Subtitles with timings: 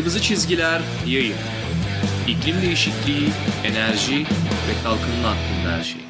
[0.00, 1.36] Kırmızı çizgiler yayın.
[2.28, 3.28] İklim değişikliği,
[3.64, 4.20] enerji
[4.66, 6.00] ve kalkınma hakkında her şey.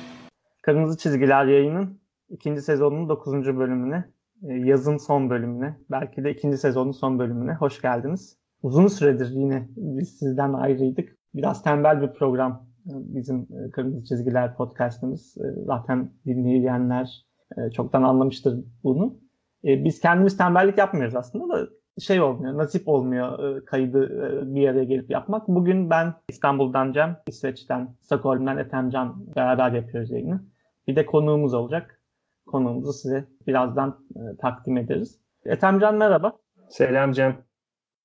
[0.62, 4.04] Kırmızı Çizgiler yayının ikinci sezonunun dokuzuncu bölümüne,
[4.42, 8.38] e, yazın son bölümüne, belki de ikinci sezonun son bölümüne hoş geldiniz.
[8.62, 11.08] Uzun süredir yine biz sizden ayrıydık.
[11.34, 15.36] Biraz tembel bir program e, bizim e, Kırmızı Çizgiler podcastımız.
[15.66, 17.26] Zaten dinleyenler
[17.74, 19.18] çoktan anlamıştır bunu.
[19.64, 21.68] Biz kendimiz tembellik yapmıyoruz aslında da
[22.00, 25.48] şey olmuyor, nasip olmuyor e, kaydı e, bir araya gelip yapmak.
[25.48, 30.44] Bugün ben İstanbul'dan Cem, İsveç'ten, Stockholm'dan Ethemcan beraber yapıyoruz yayını.
[30.88, 32.02] Bir de konuğumuz olacak.
[32.46, 35.20] Konuğumuzu size birazdan e, takdim ederiz.
[35.44, 36.32] Ethemcan merhaba.
[36.68, 37.44] Selam Cem.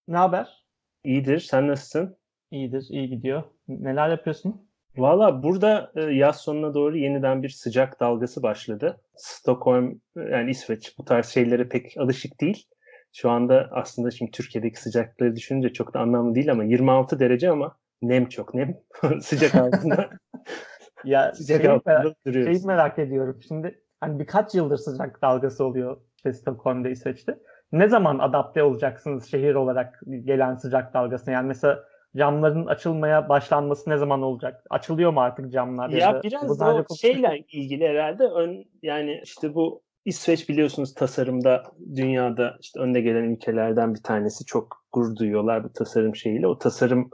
[0.08, 0.66] Ne haber?
[1.04, 1.40] İyidir.
[1.40, 2.18] Sen nasılsın?
[2.52, 3.44] İyidir, iyi gidiyor.
[3.68, 4.68] Neler yapıyorsun?
[4.98, 9.02] Valla burada yaz sonuna doğru yeniden bir sıcak dalgası başladı.
[9.16, 12.68] Stockholm yani İsveç bu tarz şeylere pek alışık değil.
[13.16, 17.78] Şu anda aslında şimdi Türkiye'deki sıcaklıkları düşününce çok da anlamlı değil ama 26 derece ama
[18.02, 18.78] nem çok nem.
[19.22, 20.10] Sıcak altında.
[21.06, 22.58] ya sıcak şeyi altında merak, duruyoruz.
[22.58, 23.40] Şeyi merak ediyorum.
[23.48, 27.40] Şimdi hani birkaç yıldır sıcak dalgası oluyor işte Stockholm'da, İsveç'te.
[27.72, 31.34] Ne zaman adapte olacaksınız şehir olarak gelen sıcak dalgasına?
[31.34, 31.84] Yani mesela
[32.18, 34.64] camların açılmaya başlanması ne zaman olacak?
[34.70, 35.90] Açılıyor mu artık camlar?
[35.90, 38.24] Ya, ya biraz da o şeyle ilgili herhalde.
[38.24, 41.64] Ön, yani işte bu İsveç biliyorsunuz tasarımda
[41.96, 44.46] dünyada işte önde gelen ülkelerden bir tanesi.
[44.46, 46.48] Çok gurur duyuyorlar bu tasarım şeyiyle.
[46.48, 47.10] O tasarım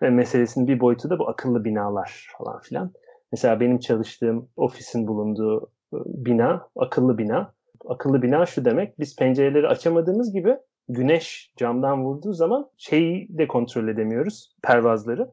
[0.00, 2.92] meselesinin bir boyutu da bu akıllı binalar falan filan.
[3.32, 7.54] Mesela benim çalıştığım ofisin bulunduğu ıı, bina akıllı bina.
[7.88, 10.56] Akıllı bina şu demek biz pencereleri açamadığımız gibi
[10.88, 15.28] güneş camdan vurduğu zaman şeyi de kontrol edemiyoruz pervazları.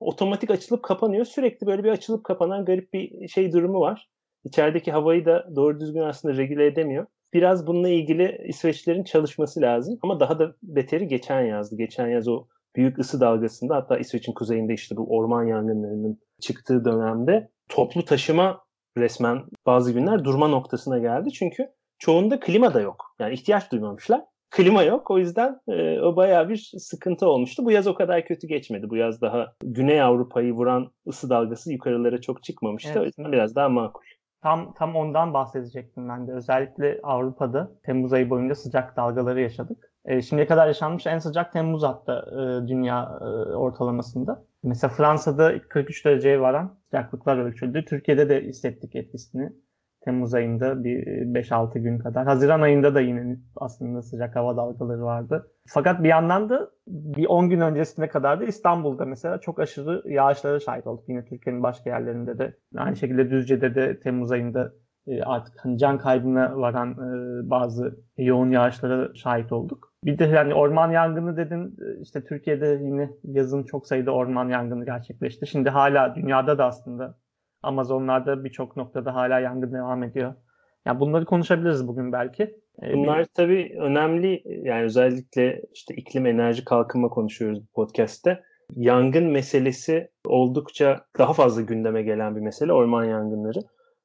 [0.00, 1.24] Otomatik açılıp kapanıyor.
[1.24, 4.10] Sürekli böyle bir açılıp kapanan garip bir şey durumu var.
[4.44, 7.06] İçerideki havayı da doğru düzgün aslında regüle edemiyor.
[7.34, 9.98] Biraz bununla ilgili İsveçlilerin çalışması lazım.
[10.02, 11.76] Ama daha da beteri geçen yazdı.
[11.76, 12.46] Geçen yaz o
[12.76, 18.64] büyük ısı dalgasında hatta İsveç'in kuzeyinde işte bu orman yangınlarının çıktığı dönemde toplu taşıma
[18.98, 21.32] resmen bazı günler durma noktasına geldi.
[21.32, 23.14] Çünkü çoğunda klima da yok.
[23.18, 24.20] Yani ihtiyaç duymamışlar.
[24.50, 25.10] Klima yok.
[25.10, 27.64] O yüzden e, o bayağı bir sıkıntı olmuştu.
[27.64, 28.90] Bu yaz o kadar kötü geçmedi.
[28.90, 32.90] Bu yaz daha Güney Avrupa'yı vuran ısı dalgası yukarılara çok çıkmamıştı.
[32.92, 33.02] Evet.
[33.02, 34.02] O yüzden biraz daha makul.
[34.42, 36.32] Tam tam ondan bahsedecektim ben de.
[36.32, 39.92] Özellikle Avrupa'da Temmuz ayı boyunca sıcak dalgaları yaşadık.
[40.04, 43.24] E, şimdiye kadar yaşanmış en sıcak Temmuz hatta e, dünya e,
[43.54, 44.44] ortalamasında.
[44.62, 47.84] Mesela Fransa'da 43 dereceye varan sıcaklıklar ölçüldü.
[47.84, 49.52] Türkiye'de de hissettik etkisini.
[50.04, 52.26] Temmuz ayında bir 5-6 gün kadar.
[52.26, 55.50] Haziran ayında da yine aslında sıcak hava dalgaları vardı.
[55.68, 60.60] Fakat bir yandan da bir 10 gün öncesine kadar da İstanbul'da mesela çok aşırı yağışlara
[60.60, 61.04] şahit olduk.
[61.08, 62.56] Yine Türkiye'nin başka yerlerinde de.
[62.76, 64.72] Aynı şekilde Düzce'de de Temmuz ayında
[65.06, 69.92] e, artık hani can kaybına varan e, bazı yoğun yağışlara şahit olduk.
[70.04, 74.84] Bir de yani orman yangını dedin e, işte Türkiye'de yine yazın çok sayıda orman yangını
[74.84, 75.46] gerçekleşti.
[75.46, 77.18] Şimdi hala dünyada da aslında
[77.62, 80.34] Amazonlarda birçok noktada hala yangın devam ediyor.
[80.86, 82.42] Yani bunları konuşabiliriz bugün belki.
[82.82, 84.42] Ee, Bunlar tabii önemli.
[84.62, 88.42] Yani özellikle işte iklim enerji kalkınma konuşuyoruz bu podcast'te.
[88.76, 92.72] Yangın meselesi oldukça daha fazla gündeme gelen bir mesele.
[92.72, 93.60] Orman yangınları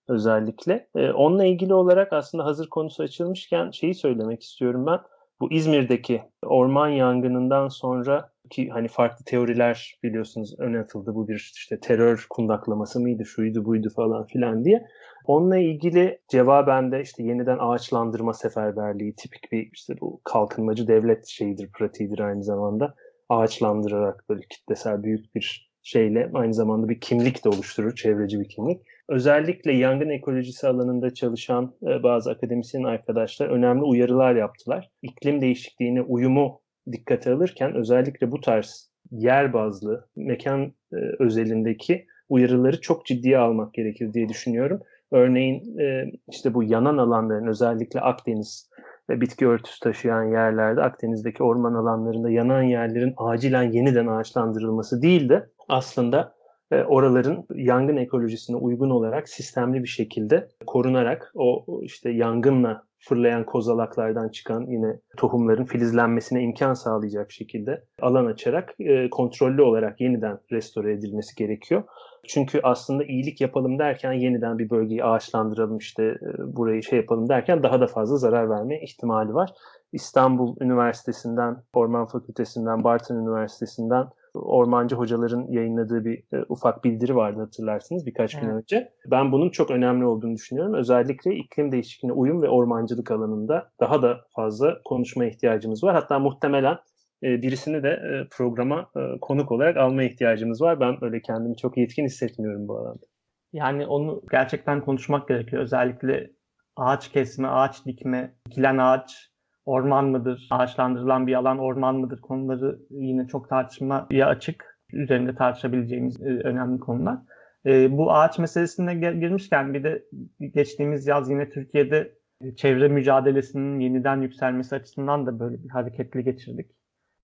[0.07, 0.87] özellikle.
[0.95, 4.99] Ee, onunla ilgili olarak aslında hazır konusu açılmışken şeyi söylemek istiyorum ben.
[5.41, 11.15] Bu İzmir'deki orman yangınından sonra ki hani farklı teoriler biliyorsunuz öne atıldı.
[11.15, 14.85] Bu bir işte terör kundaklaması mıydı, şuydu buydu falan filan diye.
[15.25, 21.71] Onunla ilgili cevaben de işte yeniden ağaçlandırma seferberliği tipik bir işte bu kalkınmacı devlet şeyidir,
[21.71, 22.95] pratiğidir aynı zamanda.
[23.29, 28.81] Ağaçlandırarak böyle kitlesel büyük bir şeyle aynı zamanda bir kimlik de oluşturur, çevreci bir kimlik.
[29.09, 34.89] Özellikle yangın ekolojisi alanında çalışan e, bazı akademisyen arkadaşlar önemli uyarılar yaptılar.
[35.01, 43.05] İklim değişikliğine uyumu dikkate alırken özellikle bu tarz yer bazlı, mekan e, özelindeki uyarıları çok
[43.05, 44.81] ciddiye almak gerekir diye düşünüyorum.
[45.11, 48.69] Örneğin e, işte bu yanan alanların özellikle Akdeniz
[49.09, 55.49] ve bitki örtüsü taşıyan yerlerde Akdeniz'deki orman alanlarında yanan yerlerin acilen yeniden ağaçlandırılması değil de
[55.69, 56.35] aslında
[56.71, 64.29] e, oraların yangın ekolojisine uygun olarak sistemli bir şekilde korunarak o işte yangınla fırlayan kozalaklardan
[64.29, 71.35] çıkan yine tohumların filizlenmesine imkan sağlayacak şekilde alan açarak e, kontrollü olarak yeniden restore edilmesi
[71.35, 71.83] gerekiyor.
[72.27, 77.63] Çünkü aslında iyilik yapalım derken yeniden bir bölgeyi ağaçlandıralım işte e, burayı şey yapalım derken
[77.63, 79.49] daha da fazla zarar verme ihtimali var.
[79.91, 88.05] İstanbul Üniversitesi'nden, Orman Fakültesi'nden, Bartın Üniversitesi'nden ormancı hocaların yayınladığı bir e, ufak bildiri vardı hatırlarsınız
[88.05, 88.43] birkaç evet.
[88.43, 88.91] gün önce.
[89.11, 90.73] Ben bunun çok önemli olduğunu düşünüyorum.
[90.73, 95.95] Özellikle iklim değişikliğine uyum ve ormancılık alanında daha da fazla konuşma ihtiyacımız var.
[95.95, 96.77] Hatta muhtemelen
[97.23, 100.79] e, birisini de e, programa e, konuk olarak alma ihtiyacımız var.
[100.79, 103.05] Ben öyle kendimi çok yetkin hissetmiyorum bu alanda.
[103.53, 105.63] Yani onu gerçekten konuşmak gerekiyor.
[105.63, 106.31] Özellikle
[106.75, 109.34] ağaç kesme, ağaç dikme, dikilen ağaç
[109.65, 114.75] orman mıdır, ağaçlandırılan bir alan orman mıdır konuları yine çok tartışmaya açık.
[114.93, 117.17] Üzerinde tartışabileceğimiz önemli konular.
[117.65, 120.05] Bu ağaç meselesine girmişken bir de
[120.53, 122.15] geçtiğimiz yaz yine Türkiye'de
[122.55, 126.71] çevre mücadelesinin yeniden yükselmesi açısından da böyle bir hareketli geçirdik.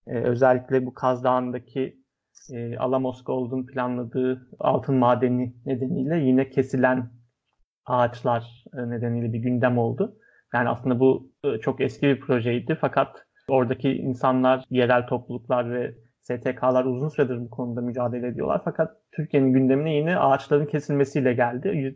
[0.08, 2.02] Özellikle bu Kaz Dağı'ndaki
[2.54, 7.10] e, Alamos Gold'un planladığı altın madeni nedeniyle yine kesilen
[7.86, 10.18] ağaçlar e, nedeniyle bir gündem oldu.
[10.54, 16.86] Yani aslında bu e, çok eski bir projeydi fakat oradaki insanlar, yerel topluluklar ve STK'lar
[16.86, 18.62] uzun süredir bu konuda mücadele ediyorlar.
[18.66, 21.96] Fakat Türkiye'nin gündemine yine ağaçların kesilmesiyle geldi.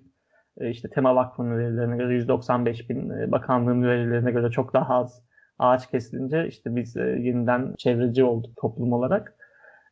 [0.58, 5.24] E, işte Tema Vakfı'nın verilerine göre 195 bin, bakanlığın verilerine göre çok daha az
[5.60, 9.36] ağaç kesilince işte biz yeniden çevreci olduk toplum olarak.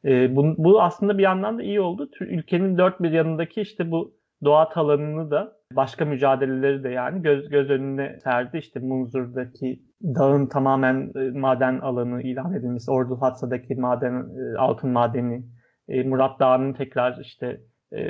[0.05, 2.09] E, bu aslında bir yandan da iyi oldu.
[2.19, 4.15] Ülkenin dört bir yanındaki işte bu
[4.45, 8.57] doğa alanını da başka mücadeleleri de yani göz, göz önüne serdi.
[8.57, 15.45] İşte Munzur'daki dağın tamamen e, maden alanı ilan edilmesi, Ordu Hatsa'daki maden, e, altın madeni,
[15.87, 17.61] e, Murat Dağı'nın tekrar işte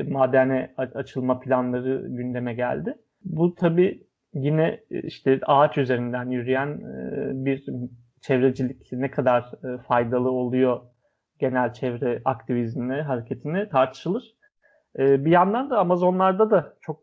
[0.07, 2.95] madene açılma planları gündeme geldi.
[3.24, 6.79] Bu tabii yine işte ağaç üzerinden yürüyen
[7.45, 7.65] bir
[8.21, 9.51] çevrecilik ne kadar
[9.88, 10.79] faydalı oluyor
[11.39, 14.24] genel çevre aktivizmine, hareketine tartışılır.
[14.99, 16.99] E, bir yandan da Amazonlarda da çok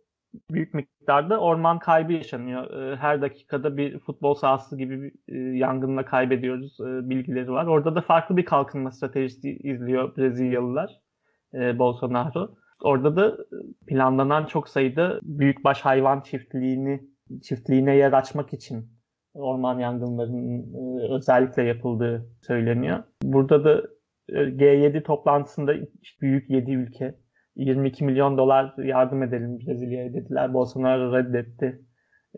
[0.50, 2.70] büyük miktarda orman kaybı yaşanıyor.
[2.70, 7.66] E, her dakikada bir futbol sahası gibi bir e, yangınla kaybediyoruz e, bilgileri var.
[7.66, 11.00] Orada da farklı bir kalkınma stratejisi izliyor Brezilyalılar,
[11.54, 12.54] e, Bolsonaro.
[12.82, 13.36] Orada da
[13.86, 17.00] planlanan çok sayıda büyükbaş hayvan çiftliğini
[17.42, 18.86] çiftliğine yer açmak için
[19.34, 20.74] orman yangınlarının
[21.10, 23.02] özellikle yapıldığı söyleniyor.
[23.22, 23.82] Burada da
[24.30, 25.74] G7 toplantısında
[26.20, 27.14] büyük 7 ülke
[27.56, 30.54] 22 milyon dolar yardım edelim Brezilya'ya dediler.
[30.54, 31.80] Bolsonaro reddetti.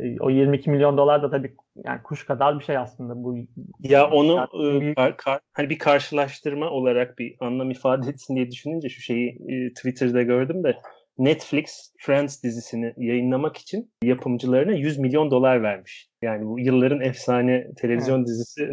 [0.01, 3.37] E, o 22 milyon dolar da tabii yani kuş kadar bir şey aslında bu.
[3.81, 4.97] Ya onu e, büyük...
[4.97, 9.73] kar, kar, hani bir karşılaştırma olarak bir anlam ifade etsin diye düşününce şu şeyi e,
[9.73, 10.77] Twitter'da gördüm de
[11.19, 16.09] Netflix Friends dizisini yayınlamak için yapımcılarına 100 milyon dolar vermiş.
[16.23, 18.29] Yani bu yılların efsane televizyon evet.
[18.29, 18.69] dizisi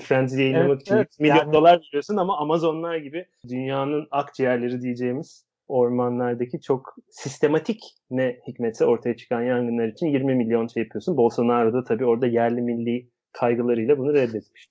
[0.00, 1.52] Friends'i yayınlamak evet, için evet, milyon yani...
[1.52, 9.42] dolar veriyorsun ama Amazonlar gibi dünyanın akciğerleri diyeceğimiz ormanlardaki çok sistematik ne hikmetse ortaya çıkan
[9.42, 11.16] yangınlar için 20 milyon şey yapıyorsun.
[11.16, 14.68] Bolsonaro da tabii orada yerli milli kaygılarıyla bunu reddetmiş.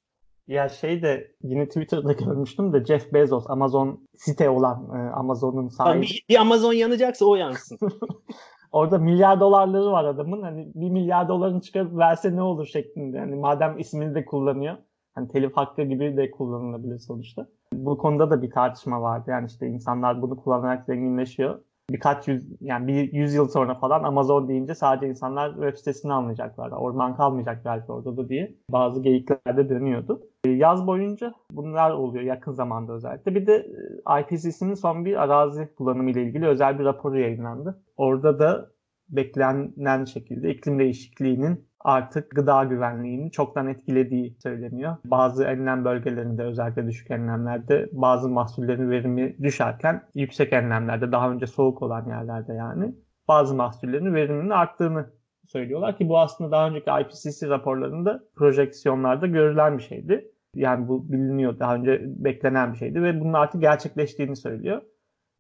[0.48, 6.02] Ya şey de yine Twitter'da görmüştüm de Jeff Bezos Amazon site olan e, Amazon'un sahibi.
[6.02, 7.80] Bir, bir Amazon yanacaksa o yansın.
[8.72, 10.42] Orada milyar dolarları var adamın.
[10.42, 13.18] Hani bir milyar dolarını çıkarıp verse ne olur şeklinde.
[13.18, 14.78] Yani madem ismini de kullanıyor.
[15.18, 17.48] Hani telif hakkı gibi de kullanılabilir sonuçta.
[17.74, 19.32] Bu konuda da bir tartışma vardı.
[19.32, 21.60] Yani işte insanlar bunu kullanarak zenginleşiyor.
[21.90, 26.72] Birkaç yüz, yani bir yüz yıl sonra falan Amazon deyince sadece insanlar web sitesini anlayacaklar.
[26.72, 30.22] Orman kalmayacak belki orada da diye bazı geyiklerde dönüyordu.
[30.46, 33.36] E, yaz boyunca bunlar oluyor yakın zamanda özellikle.
[33.36, 33.68] Bir de
[34.10, 37.82] e, IPCC'nin son bir arazi kullanımı ile ilgili özel bir raporu yayınlandı.
[37.98, 38.72] Orada da
[39.10, 44.96] beklenen şekilde iklim değişikliğinin artık gıda güvenliğini çoktan etkilediği söyleniyor.
[45.06, 51.82] Bazı enlem bölgelerinde özellikle düşük enlemlerde bazı mahsullerin verimi düşerken yüksek enlemlerde daha önce soğuk
[51.82, 52.96] olan yerlerde yani
[53.28, 55.10] bazı mahsullerin veriminin arttığını
[55.48, 60.32] söylüyorlar ki bu aslında daha önceki IPCC raporlarında projeksiyonlarda görülen bir şeydi.
[60.56, 64.82] Yani bu biliniyor daha önce beklenen bir şeydi ve bunun artık gerçekleştiğini söylüyor.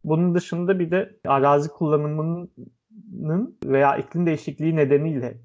[0.03, 2.51] Bunun dışında bir de arazi kullanımının
[3.65, 5.37] veya iklim değişikliği nedeniyle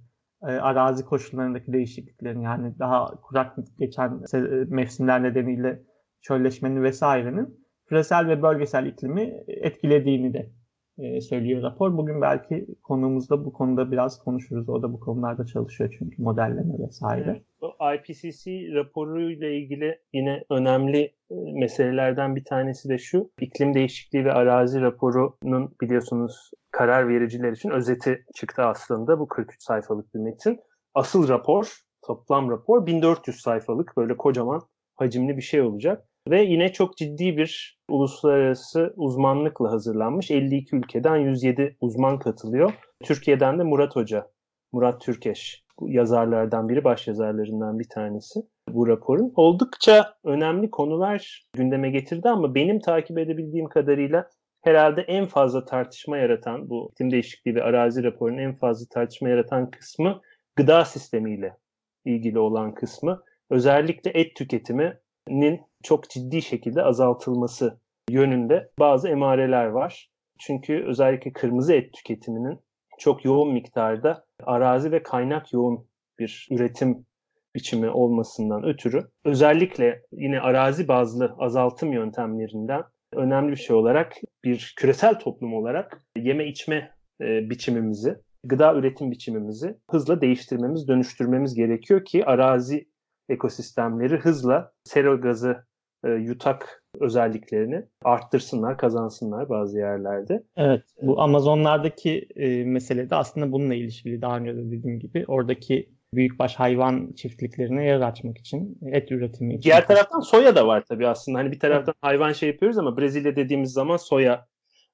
[0.43, 4.21] e, arazi koşullarındaki değişikliklerin yani daha kurak geçen
[4.69, 5.83] mevsimler nedeniyle
[6.21, 10.53] çölleşmenin vesairenin küresel ve bölgesel iklimi etkilediğini de
[10.99, 11.97] e, söylüyor rapor.
[11.97, 14.69] Bugün belki konumuzda bu konuda biraz konuşuruz.
[14.69, 17.43] O da bu konularda çalışıyor çünkü modelleme vesaire.
[17.61, 20.99] O IPCC raporuyla ilgili yine önemli
[21.31, 23.31] e, meselelerden bir tanesi de şu.
[23.41, 29.19] İklim değişikliği ve arazi raporunun biliyorsunuz karar vericiler için özeti çıktı aslında.
[29.19, 30.61] Bu 43 sayfalık bir metin.
[30.95, 34.61] Asıl rapor, toplam rapor 1400 sayfalık böyle kocaman
[34.97, 36.09] hacimli bir şey olacak.
[36.31, 40.31] Ve yine çok ciddi bir uluslararası uzmanlıkla hazırlanmış.
[40.31, 42.73] 52 ülkeden 107 uzman katılıyor.
[43.05, 44.31] Türkiye'den de Murat Hoca,
[44.73, 49.33] Murat Türkeş yazarlardan biri, baş yazarlarından bir tanesi bu raporun.
[49.37, 54.29] Oldukça önemli konular gündeme getirdi ama benim takip edebildiğim kadarıyla
[54.63, 59.71] herhalde en fazla tartışma yaratan bu iklim değişikliği ve arazi raporunun en fazla tartışma yaratan
[59.71, 60.21] kısmı
[60.57, 61.57] gıda sistemiyle
[62.05, 63.23] ilgili olan kısmı.
[63.51, 70.11] Özellikle et tüketimi tüketiminin çok ciddi şekilde azaltılması yönünde bazı emareler var.
[70.39, 72.61] Çünkü özellikle kırmızı et tüketiminin
[72.99, 75.87] çok yoğun miktarda arazi ve kaynak yoğun
[76.19, 77.07] bir üretim
[77.55, 85.19] biçimi olmasından ötürü özellikle yine arazi bazlı azaltım yöntemlerinden önemli bir şey olarak bir küresel
[85.19, 92.89] toplum olarak yeme içme e, biçimimizi, gıda üretim biçimimizi hızla değiştirmemiz, dönüştürmemiz gerekiyor ki arazi
[93.29, 95.65] ekosistemleri hızla sera gazı
[96.05, 100.43] e, yutak özelliklerini arttırsınlar, kazansınlar bazı yerlerde.
[100.57, 105.25] Evet, bu Amazonlardaki e, mesele de aslında bununla ilişkili daha önce de dediğim gibi.
[105.29, 109.63] Oradaki büyükbaş hayvan çiftliklerine yer açmak için, et üretimi için.
[109.63, 111.39] Diğer taraftan soya da var tabii aslında.
[111.39, 114.47] Hani bir taraftan hayvan şey yapıyoruz ama Brezilya dediğimiz zaman soya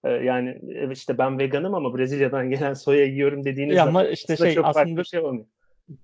[0.04, 0.60] e, yani
[0.92, 4.66] işte ben veganım ama Brezilya'dan gelen soya yiyorum dediğiniz ya zaman ama işte şey çok
[4.66, 5.46] aslında şey olmuyor.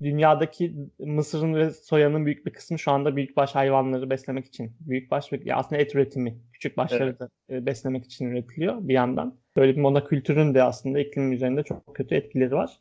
[0.03, 4.73] Dünyadaki mısırın ve soyanın büyük bir kısmı şu anda büyükbaş hayvanları beslemek için.
[4.81, 7.21] Büyükbaş ve aslında et üretimi, küçük başları evet.
[7.21, 9.39] da e, beslemek için üretiliyor bir yandan.
[9.57, 12.81] Böyle bir monokültürün de aslında iklim üzerinde çok kötü etkileri var.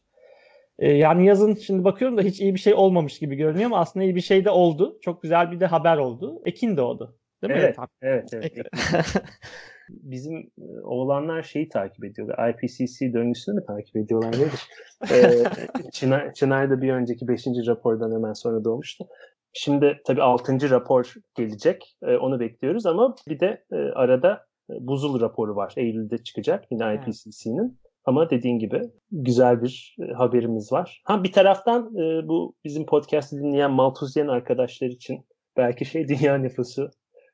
[0.80, 4.06] E, yani yazın şimdi bakıyorum da hiç iyi bir şey olmamış gibi görünüyor ama aslında
[4.06, 5.00] iyi bir şey de oldu.
[5.02, 6.42] Çok güzel bir de haber oldu.
[6.46, 7.18] Ekin doğdu.
[7.42, 7.60] Değil mi?
[7.60, 8.68] Evet, evet, evet.
[9.94, 12.50] Bizim e, oğlanlar şeyi takip ediyorlar.
[12.50, 14.68] IPCC döngüsünü mü takip ediyorlar nedir?
[15.12, 15.44] ee,
[15.92, 17.48] Çınar, Çınar da bir önceki 5.
[17.68, 19.06] rapordan hemen sonra doğmuştu.
[19.54, 20.70] Şimdi tabii 6.
[20.70, 21.98] rapor gelecek.
[22.04, 25.74] Ee, onu bekliyoruz ama bir de e, arada e, buzul raporu var.
[25.78, 27.80] Eylül'de çıkacak yine IPCC'nin.
[28.06, 28.82] Ama dediğin gibi
[29.12, 31.02] güzel bir e, haberimiz var.
[31.06, 35.26] Ha bir taraftan e, bu bizim podcast'i dinleyen Maltuzyen arkadaşlar için
[35.58, 36.92] belki şey dünya nüfusu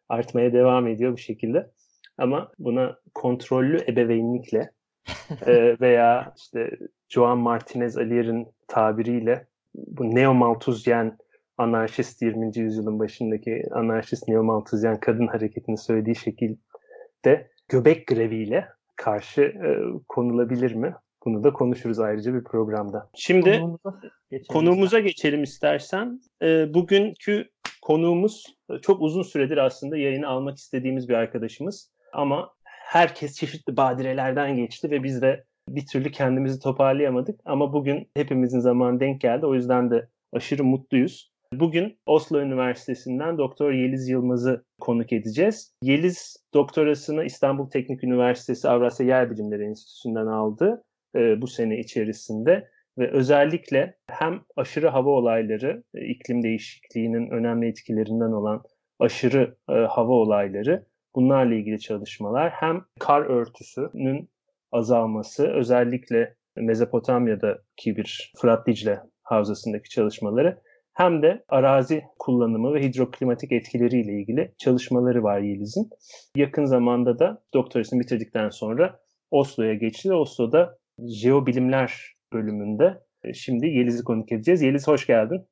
[0.10, 1.72] artmaya devam ediyor bu şekilde.
[2.20, 4.72] Ama buna kontrollü ebeveynlikle
[5.48, 6.70] e, veya işte
[7.10, 11.18] Joan Martinez Alier'in tabiriyle bu neo-Maltuzyen
[11.58, 12.58] anarşist 20.
[12.60, 19.70] yüzyılın başındaki anarşist neo-Maltuzyen kadın hareketini söylediği şekilde göbek greviyle karşı e,
[20.08, 20.96] konulabilir mi?
[21.26, 23.10] Bunu da konuşuruz ayrıca bir programda.
[23.16, 24.00] Şimdi konuğumuza
[24.32, 26.22] geçelim, konuğumuza geçelim istersen.
[26.42, 27.50] E, bugünkü
[27.82, 31.92] konuğumuz e, çok uzun süredir aslında yayını almak istediğimiz bir arkadaşımız.
[32.14, 37.40] Ama herkes çeşitli badirelerden geçti ve biz de bir türlü kendimizi toparlayamadık.
[37.46, 39.46] Ama bugün hepimizin zamanı denk geldi.
[39.46, 41.32] O yüzden de aşırı mutluyuz.
[41.54, 45.74] Bugün Oslo Üniversitesi'nden Doktor Yeliz Yılmaz'ı konuk edeceğiz.
[45.84, 50.84] Yeliz doktorasını İstanbul Teknik Üniversitesi Avrasya Yer Bilimleri Enstitüsü'nden aldı
[51.16, 58.32] e, bu sene içerisinde ve özellikle hem aşırı hava olayları, e, iklim değişikliğinin önemli etkilerinden
[58.32, 58.64] olan
[59.00, 60.86] aşırı e, hava olayları
[61.16, 64.30] bunlarla ilgili çalışmalar hem kar örtüsünün
[64.72, 70.62] azalması özellikle Mezopotamya'daki bir Fırat Dicle havzasındaki çalışmaları
[70.94, 75.90] hem de arazi kullanımı ve hidroklimatik etkileriyle ilgili çalışmaları var Yeliz'in.
[76.36, 79.00] Yakın zamanda da doktorasını bitirdikten sonra
[79.32, 80.78] Oslo'ya geçti ve Oslo'da
[81.22, 84.62] jeobilimler bölümünde e, şimdi Yeliz'i konuk edeceğiz.
[84.62, 85.48] Yeliz hoş geldin.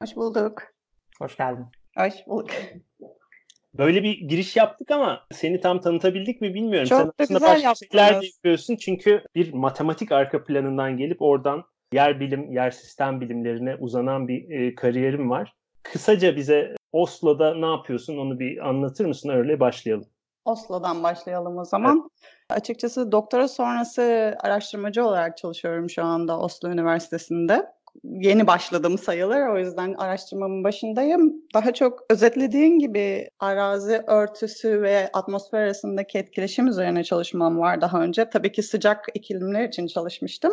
[0.00, 0.62] Hoş bulduk.
[1.20, 1.66] Hoş geldin.
[1.96, 2.50] Hoş bulduk.
[3.78, 6.88] Böyle bir giriş yaptık ama seni tam tanıtabildik mi bilmiyorum.
[6.88, 11.22] Çok Sen da aslında güzel başka şeyler de yapıyorsun çünkü bir matematik arka planından gelip
[11.22, 15.54] oradan yer bilim, yer sistem bilimlerine uzanan bir e, kariyerim var.
[15.82, 19.28] Kısaca bize Oslo'da ne yapıyorsun onu bir anlatır mısın?
[19.28, 20.06] Öyle başlayalım.
[20.44, 22.00] Oslo'dan başlayalım o zaman.
[22.00, 22.60] Evet.
[22.60, 27.66] Açıkçası doktora sonrası araştırmacı olarak çalışıyorum şu anda Oslo Üniversitesi'nde.
[28.04, 31.34] Yeni başladım sayılır o yüzden araştırmamın başındayım.
[31.54, 38.30] Daha çok özetlediğin gibi arazi örtüsü ve atmosfer arasındaki etkileşim üzerine çalışmam var daha önce.
[38.30, 40.52] Tabii ki sıcak iklimler için çalışmıştım.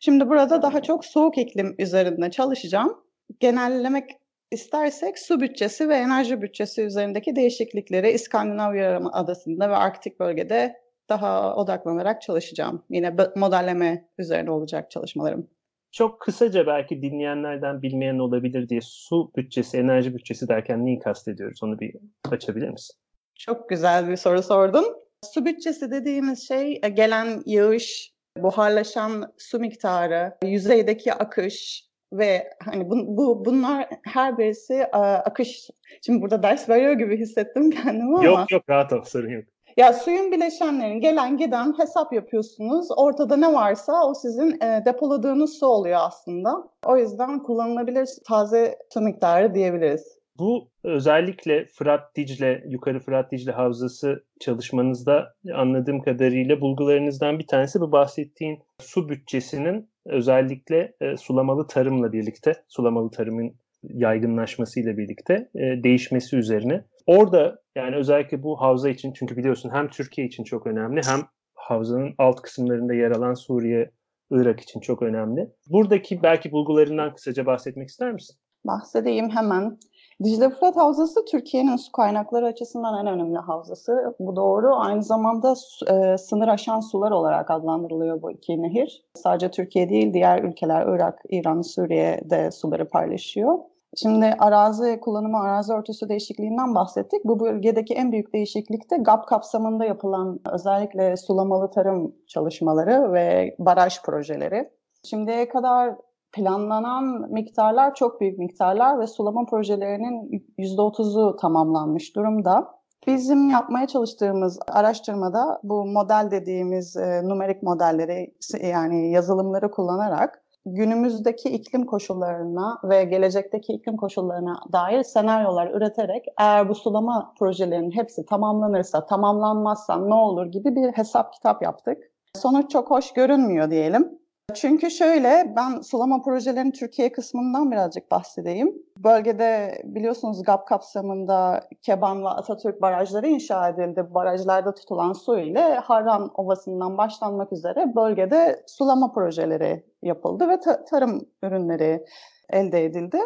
[0.00, 2.96] Şimdi burada daha çok soğuk iklim üzerinde çalışacağım.
[3.40, 4.10] Genellemek
[4.50, 10.76] istersek su bütçesi ve enerji bütçesi üzerindeki değişiklikleri İskandinav Yarımadası'nda ve Arktik bölgede
[11.08, 12.84] daha odaklanarak çalışacağım.
[12.90, 15.48] Yine modelleme üzerine olacak çalışmalarım.
[15.92, 21.62] Çok kısaca belki dinleyenlerden bilmeyen olabilir diye su bütçesi, enerji bütçesi derken neyi kastediyoruz?
[21.62, 21.94] Onu bir
[22.30, 22.96] açabilir misin?
[23.34, 24.84] Çok güzel bir soru sordun.
[25.24, 33.16] Su bütçesi dediğimiz şey e, gelen yağış, buharlaşan su miktarı, yüzeydeki akış, ve hani bu,
[33.16, 35.70] bu bunlar her birisi akış.
[36.06, 38.24] Şimdi burada ders veriyor gibi hissettim kendimi ama.
[38.24, 39.44] Yok yok rahat ol sorun yok.
[39.78, 42.88] Ya suyun bileşenlerin gelen giden hesap yapıyorsunuz.
[42.96, 46.68] Ortada ne varsa o sizin e, depoladığınız su oluyor aslında.
[46.86, 50.18] O yüzden kullanılabilir taze su miktarı diyebiliriz.
[50.38, 57.92] Bu özellikle Fırat Dicle, yukarı Fırat Dicle Havzası çalışmanızda anladığım kadarıyla bulgularınızdan bir tanesi bu
[57.92, 66.84] bahsettiğin su bütçesinin özellikle e, sulamalı tarımla birlikte, sulamalı tarımın yaygınlaşmasıyla birlikte e, değişmesi üzerine.
[67.08, 71.20] Orada yani özellikle bu havza için çünkü biliyorsun hem Türkiye için çok önemli hem
[71.54, 73.90] havzanın alt kısımlarında yer alan Suriye,
[74.30, 75.50] Irak için çok önemli.
[75.70, 78.36] Buradaki belki bulgularından kısaca bahsetmek ister misin?
[78.64, 79.78] Bahsedeyim hemen.
[80.24, 84.14] Dicle Fırat Havzası Türkiye'nin su kaynakları açısından en önemli havzası.
[84.18, 84.76] Bu doğru.
[84.76, 85.54] Aynı zamanda
[85.90, 89.02] e, sınır aşan sular olarak adlandırılıyor bu iki nehir.
[89.14, 93.58] Sadece Türkiye değil, diğer ülkeler Irak, İran, Suriye'de suları paylaşıyor.
[93.96, 97.24] Şimdi arazi kullanımı, arazi örtüsü değişikliğinden bahsettik.
[97.24, 104.02] Bu bölgedeki en büyük değişiklik de GAP kapsamında yapılan özellikle sulamalı tarım çalışmaları ve baraj
[104.02, 104.70] projeleri.
[105.04, 105.94] Şimdiye kadar
[106.32, 112.78] planlanan miktarlar çok büyük miktarlar ve sulama projelerinin %30'u tamamlanmış durumda.
[113.06, 121.86] Bizim yapmaya çalıştığımız araştırmada bu model dediğimiz e, numerik modelleri yani yazılımları kullanarak günümüzdeki iklim
[121.86, 129.96] koşullarına ve gelecekteki iklim koşullarına dair senaryolar üreterek eğer bu sulama projelerinin hepsi tamamlanırsa, tamamlanmazsa
[129.96, 131.98] ne olur gibi bir hesap kitap yaptık.
[132.34, 134.18] Sonuç çok hoş görünmüyor diyelim.
[134.54, 138.74] Çünkü şöyle ben sulama projelerinin Türkiye kısmından birazcık bahsedeyim.
[138.98, 144.14] Bölgede biliyorsunuz GAP kapsamında Keban ve Atatürk barajları inşa edildi.
[144.14, 151.20] Barajlarda tutulan su ile Harran Ovası'ndan başlanmak üzere bölgede sulama projeleri yapıldı ve ta- tarım
[151.42, 152.04] ürünleri
[152.50, 153.18] elde edildi.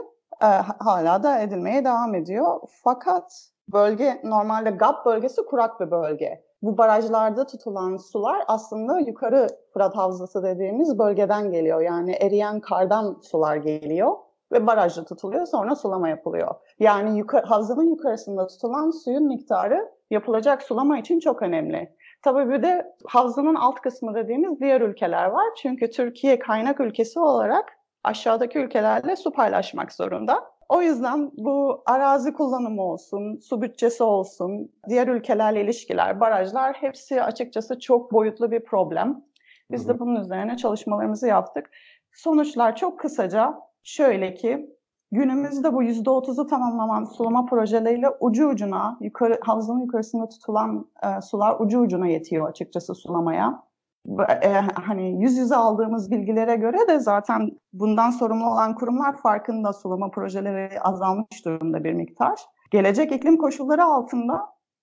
[0.43, 0.47] Ee,
[0.79, 2.61] hala da edilmeye devam ediyor.
[2.85, 9.97] Fakat bölge normalde GAP bölgesi kurak bir bölge bu barajlarda tutulan sular aslında yukarı Fırat
[9.97, 11.81] Havzası dediğimiz bölgeden geliyor.
[11.81, 14.17] Yani eriyen kardan sular geliyor
[14.53, 16.55] ve barajda tutuluyor sonra sulama yapılıyor.
[16.79, 21.97] Yani yukarı, havzanın yukarısında tutulan suyun miktarı yapılacak sulama için çok önemli.
[22.23, 25.47] Tabii bir de havzanın alt kısmı dediğimiz diğer ülkeler var.
[25.63, 27.73] Çünkü Türkiye kaynak ülkesi olarak
[28.05, 30.52] aşağıdaki ülkelerle su paylaşmak zorunda.
[30.73, 37.79] O yüzden bu arazi kullanımı olsun, su bütçesi olsun, diğer ülkelerle ilişkiler, barajlar hepsi açıkçası
[37.81, 39.25] çok boyutlu bir problem.
[39.71, 41.71] Biz de bunun üzerine çalışmalarımızı yaptık.
[42.13, 44.77] Sonuçlar çok kısaca şöyle ki
[45.11, 51.81] günümüzde bu %30'u tamamlanan sulama projeleriyle ucu ucuna yukarı havzanın yukarısında tutulan e, sular ucu
[51.81, 53.63] ucuna yetiyor açıkçası sulamaya
[54.43, 54.53] e,
[54.85, 60.81] hani yüz yüze aldığımız bilgilere göre de zaten bundan sorumlu olan kurumlar farkında sulama projeleri
[60.81, 62.41] azalmış durumda bir miktar.
[62.71, 64.41] Gelecek iklim koşulları altında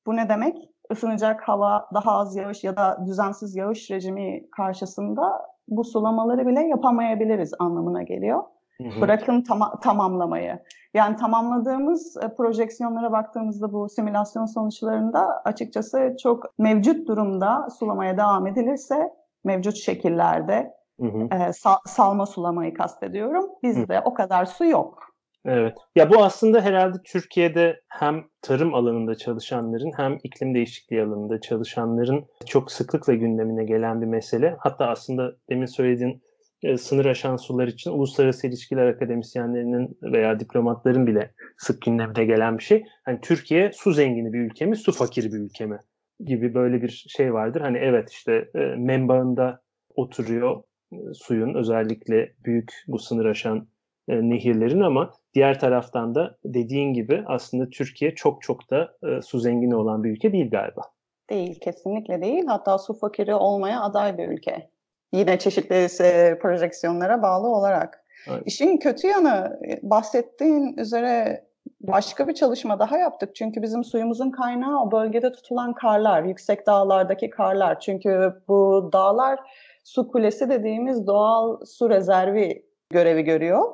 [0.08, 0.58] bu ne demek?
[0.92, 7.54] Isınacak hava, daha az yağış ya da düzensiz yağış rejimi karşısında bu sulamaları bile yapamayabiliriz
[7.60, 8.44] anlamına geliyor.
[8.80, 10.60] Bırakın tam- tamamlamayı.
[10.94, 19.10] Yani tamamladığımız e, projeksiyonlara baktığımızda bu simülasyon sonuçlarında açıkçası çok mevcut durumda sulamaya devam edilirse
[19.44, 21.28] mevcut şekillerde hı hı.
[21.36, 23.46] E, sal- salma sulamayı kastediyorum.
[23.64, 24.02] Bizde hı.
[24.06, 25.10] o kadar su yok.
[25.46, 25.78] Evet.
[25.96, 32.72] Ya bu aslında herhalde Türkiye'de hem tarım alanında çalışanların hem iklim değişikliği alanında çalışanların çok
[32.72, 34.56] sıklıkla gündemine gelen bir mesele.
[34.60, 36.22] Hatta aslında demin söylediğin
[36.64, 42.64] e, sınır aşan sular için uluslararası ilişkiler akademisyenlerinin veya diplomatların bile sık gündemine gelen bir
[42.64, 42.84] şey.
[43.06, 45.78] Hani Türkiye su zengini bir ülke mi, su fakir bir ülke mi
[46.26, 47.62] gibi böyle bir şey vardır.
[47.62, 49.62] Hani evet işte e, menbaında
[49.96, 53.68] oturuyor e, suyun özellikle büyük bu sınır aşan
[54.08, 59.40] e, nehirlerin ama diğer taraftan da dediğin gibi aslında Türkiye çok çok da e, su
[59.40, 60.82] zengini olan bir ülke değil galiba.
[61.30, 62.44] Değil, kesinlikle değil.
[62.48, 64.70] Hatta su fakiri olmaya aday bir ülke.
[65.14, 68.06] Yine çeşitli e, projeksiyonlara bağlı olarak.
[68.28, 68.44] Evet.
[68.46, 71.44] İşin kötü yanı e, bahsettiğin üzere
[71.82, 73.36] başka bir çalışma daha yaptık.
[73.36, 77.80] Çünkü bizim suyumuzun kaynağı o bölgede tutulan karlar, yüksek dağlardaki karlar.
[77.80, 79.40] Çünkü bu dağlar
[79.84, 83.74] su kulesi dediğimiz doğal su rezervi görevi görüyor.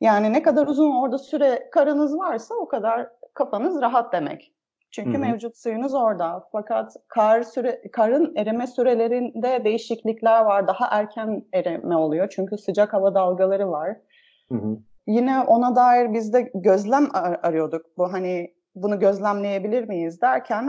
[0.00, 4.52] Yani ne kadar uzun orada süre karınız varsa o kadar kafanız rahat demek.
[4.92, 5.20] Çünkü Hı-hı.
[5.20, 6.44] mevcut suyunuz orada.
[6.52, 10.68] Fakat kar süre, karın erime sürelerinde değişiklikler var.
[10.68, 12.28] Daha erken erime oluyor.
[12.30, 13.96] Çünkü sıcak hava dalgaları var.
[14.52, 14.78] Hı-hı.
[15.06, 17.86] Yine ona dair biz de gözlem ar- arıyorduk.
[17.98, 20.68] Bu hani bunu gözlemleyebilir miyiz derken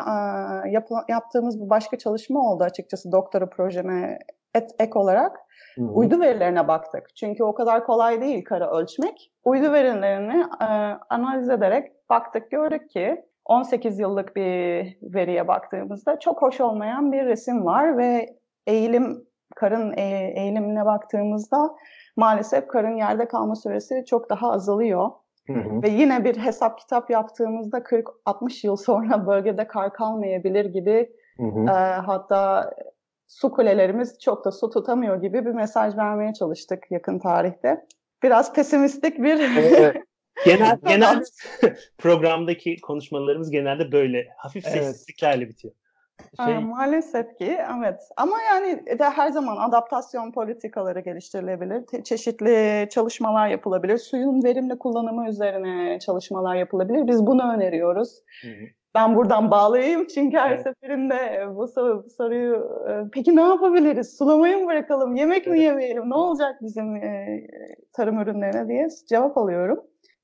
[0.70, 4.20] yap- yaptığımız bir başka çalışma oldu açıkçası doktora projeme
[4.56, 5.40] et, ek olarak.
[5.76, 5.86] Hı-hı.
[5.86, 7.16] Uydu verilerine baktık.
[7.16, 9.32] Çünkü o kadar kolay değil karı ölçmek.
[9.44, 10.66] Uydu verilerini e,
[11.10, 14.44] analiz ederek baktık gördük ki 18 yıllık bir
[15.02, 18.26] veriye baktığımızda çok hoş olmayan bir resim var ve
[18.68, 19.26] eğilim
[19.56, 21.76] karın e, eğilimine baktığımızda
[22.18, 25.12] maalesef karın yerde kalma süresi çok daha azalıyor.
[25.48, 25.84] Hı hı.
[25.84, 31.60] Ve yine bir hesap kitap yaptığımızda 40-60 yıl sonra bölgede kar kalmayabilir gibi hı hı.
[31.60, 32.72] E, hatta
[33.28, 37.86] su kulelerimiz çok da su tutamıyor gibi bir mesaj vermeye çalıştık yakın tarihte.
[38.24, 39.96] Biraz pesimistik bir evet.
[40.46, 41.24] Genel, genel
[41.98, 44.84] programdaki konuşmalarımız genelde böyle hafif Evet.
[44.86, 45.74] sessizliklerle bitiyor.
[46.46, 51.86] Şey, maalesef ki evet ama yani de her zaman adaptasyon politikaları geliştirilebilir.
[51.86, 53.98] Te- çeşitli çalışmalar yapılabilir.
[53.98, 57.08] Suyun verimli kullanımı üzerine çalışmalar yapılabilir.
[57.08, 58.20] Biz bunu öneriyoruz.
[58.42, 58.66] Hı hı.
[58.96, 60.64] Ben buradan bağlayayım çünkü her Evet.
[60.64, 62.56] seferinde bu sor- soruyu
[62.90, 64.18] e, peki ne yapabiliriz?
[64.18, 65.16] Sulamayı mı bırakalım?
[65.16, 65.64] Yemek mi Evet.
[65.66, 66.10] yemeyelim?
[66.10, 67.42] Ne olacak bizim e,
[67.94, 69.80] tarım ürünlerine diye cevap alıyorum.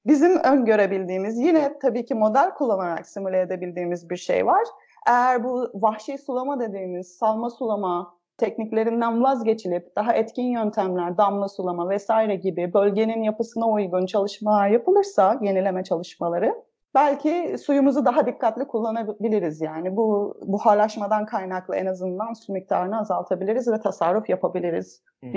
[0.05, 4.63] Bizim öngörebildiğimiz yine tabii ki model kullanarak simüle edebildiğimiz bir şey var.
[5.07, 12.35] Eğer bu vahşi sulama dediğimiz salma sulama tekniklerinden vazgeçilip daha etkin yöntemler, damla sulama vesaire
[12.35, 16.55] gibi bölgenin yapısına uygun çalışmalar yapılırsa, yenileme çalışmaları,
[16.95, 19.61] belki suyumuzu daha dikkatli kullanabiliriz.
[19.61, 25.31] Yani bu buharlaşmadan kaynaklı en azından su miktarını azaltabiliriz ve tasarruf yapabiliriz Hı hı.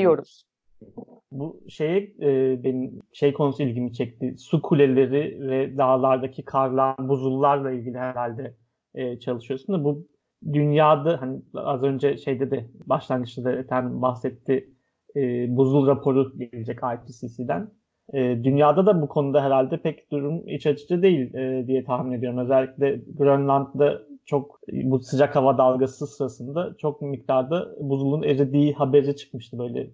[1.32, 4.34] Bu şeye e, benim şey konusu ilgimi çekti.
[4.38, 8.56] Su kuleleri ve dağlardaki karlar, buzullarla ilgili herhalde
[8.94, 10.06] e, çalışıyorsun da bu
[10.52, 14.70] dünyada hani az önce şeyde de başlangıçta da Ethem bahsetti
[15.16, 17.70] e, buzul raporu gelecek IPCC'den.
[18.12, 22.38] E, dünyada da bu konuda herhalde pek durum iç açıcı değil e, diye tahmin ediyorum.
[22.38, 29.90] Özellikle Grönland'da çok bu sıcak hava dalgası sırasında çok miktarda buzulun eridiği haberi çıkmıştı böyle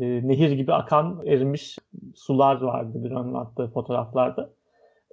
[0.00, 1.78] e, nehir gibi akan erimiş
[2.14, 4.50] sular vardı Grönland'da fotoğraflarda.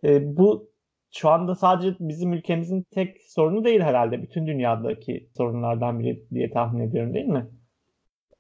[0.04, 0.70] E, bu
[1.12, 4.22] şu anda sadece bizim ülkemizin tek sorunu değil herhalde.
[4.22, 7.48] Bütün dünyadaki sorunlardan biri diye tahmin ediyorum değil mi?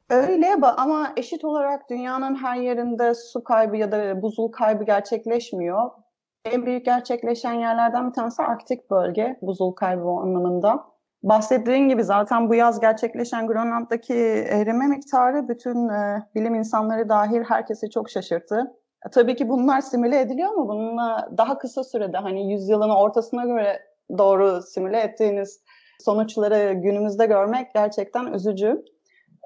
[0.09, 5.89] Öyle ama eşit olarak dünyanın her yerinde su kaybı ya da buzul kaybı gerçekleşmiyor.
[6.45, 10.85] En büyük gerçekleşen yerlerden bir tanesi Arktik bölge, buzul kaybı anlamında.
[11.23, 14.13] Bahsettiğin gibi zaten bu yaz gerçekleşen Grönland'daki
[14.49, 18.71] erime miktarı bütün e, bilim insanları dahil herkesi çok şaşırttı.
[19.05, 23.79] E, tabii ki bunlar simüle ediliyor ama bununla daha kısa sürede hani yüzyılın ortasına göre
[24.17, 25.63] doğru simüle ettiğiniz
[25.99, 28.83] sonuçları günümüzde görmek gerçekten üzücü.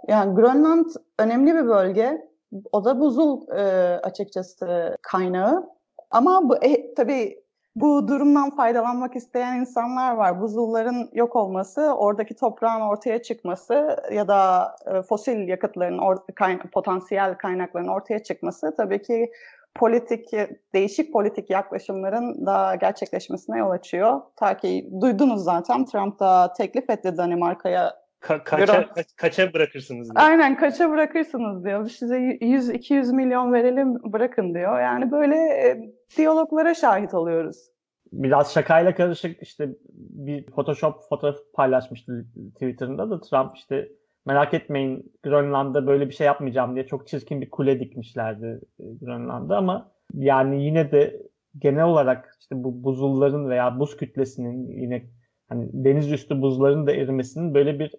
[0.08, 2.34] Yani Grönland önemli bir bölge.
[2.72, 3.62] O da buzul e,
[4.04, 5.70] açıkçası kaynağı.
[6.12, 7.43] Ama bu e, tabii
[7.76, 10.42] bu durumdan faydalanmak isteyen insanlar var.
[10.42, 17.38] Buzulların yok olması, oradaki toprağın ortaya çıkması ya da e, fosil yakıtların or- kayna- potansiyel
[17.38, 19.32] kaynakların ortaya çıkması tabii ki
[19.76, 20.30] politik
[20.74, 24.22] değişik politik yaklaşımların da gerçekleşmesine yol açıyor.
[24.36, 30.16] Ta ki duydunuz zaten Trump da teklif etti Danimarka'ya Ka- kaça, ka- kaça bırakırsınız?
[30.16, 30.26] diye.
[30.26, 31.90] Aynen kaça bırakırsınız diyor.
[31.90, 34.80] Size 100-200 milyon verelim bırakın diyor.
[34.82, 35.78] Yani böyle e,
[36.18, 37.58] diyaloglara şahit oluyoruz.
[38.14, 43.90] Biraz şakayla karışık işte bir Photoshop fotoğraf paylaşmıştı Twitter'ında da Trump işte
[44.26, 49.58] merak etmeyin Grönland'da böyle bir şey yapmayacağım diye çok çirkin bir kule dikmişlerdi e, Grönland'da
[49.58, 51.22] ama yani yine de
[51.58, 55.06] genel olarak işte bu buzulların veya buz kütlesinin yine
[55.50, 57.92] hani deniz üstü buzların da erimesinin böyle bir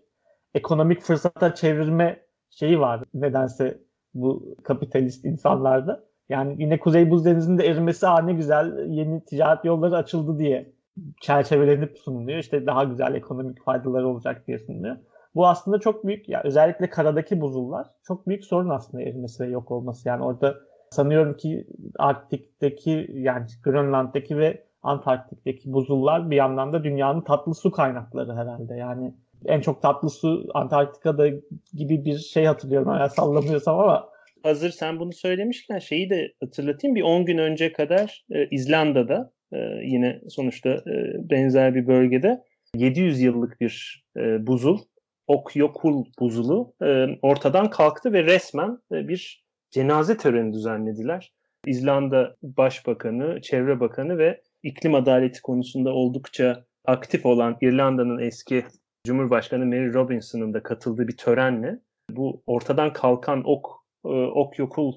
[0.54, 3.80] ekonomik fırsata çevirme şeyi var nedense
[4.14, 6.04] bu kapitalist insanlarda.
[6.28, 10.72] Yani yine Kuzey Buz Denizi'nin de erimesi ha ne güzel yeni ticaret yolları açıldı diye
[11.20, 12.38] çerçevelenip sunuluyor.
[12.38, 14.96] İşte daha güzel ekonomik faydaları olacak diye sunuluyor.
[15.34, 19.70] Bu aslında çok büyük ya özellikle karadaki buzullar çok büyük sorun aslında erimesi ve yok
[19.70, 20.08] olması.
[20.08, 20.54] Yani orada
[20.90, 21.66] sanıyorum ki
[21.98, 28.74] Arktik'teki yani Grönland'daki ve Antarktik'teki buzullar bir yandan da dünyanın tatlı su kaynakları herhalde.
[28.74, 29.14] Yani
[29.46, 31.28] en çok tatlı su Antarktika'da
[31.74, 32.88] gibi bir şey hatırlıyorum.
[32.88, 36.94] Hala sallamıyorsam ama Hazır sen bunu söylemişken şeyi de hatırlatayım.
[36.94, 42.42] Bir 10 gün önce kadar e, İzlanda'da e, yine sonuçta e, benzer bir bölgede
[42.76, 44.78] 700 yıllık bir e, buzul,
[45.26, 51.32] Okyokul buzulu e, ortadan kalktı ve resmen e, bir cenaze töreni düzenlediler.
[51.66, 58.64] İzlanda Başbakanı, Çevre Bakanı ve iklim adaleti konusunda oldukça aktif olan İrlanda'nın eski
[59.06, 63.66] Cumhurbaşkanı Mary Robinson'ın da katıldığı bir törenle bu ortadan kalkan ok
[64.04, 64.92] e, Okyokul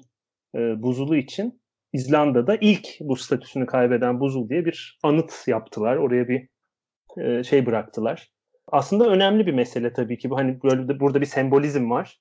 [0.54, 1.60] e, buzulu için
[1.92, 5.96] İzlanda'da ilk bu statüsünü kaybeden buzul diye bir anıt yaptılar.
[5.96, 6.48] Oraya bir
[7.18, 8.32] e, şey bıraktılar.
[8.66, 10.30] Aslında önemli bir mesele tabii ki.
[10.30, 12.20] Bu hani böyle de, burada bir sembolizm var.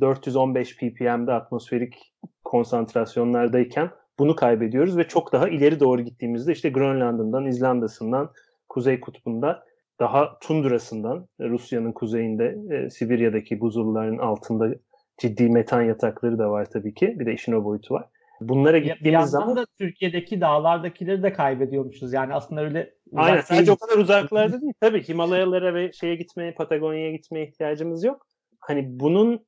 [0.00, 2.14] 415 ppm'de atmosferik
[2.44, 8.32] konsantrasyonlardayken bunu kaybediyoruz ve çok daha ileri doğru gittiğimizde işte Grönland'ından, İzlanda'sından,
[8.68, 9.64] Kuzey Kutbu'nda
[10.02, 14.74] daha tundrasından, Rusya'nın kuzeyinde, e, Sibirya'daki buzulların altında
[15.18, 17.16] ciddi metan yatakları da var tabii ki.
[17.18, 18.04] Bir de işin o boyutu var.
[18.40, 22.12] Bunlara bir gittiğimiz zaman da Türkiye'deki dağlardakileri de kaybediyormuşuz.
[22.12, 24.72] Yani aslında öyle Aynen sadece o kadar uzaklarda değil.
[24.80, 28.26] Tabii Himalayalara ve şeye gitmeye, Patagonya'ya gitmeye ihtiyacımız yok.
[28.60, 29.46] Hani bunun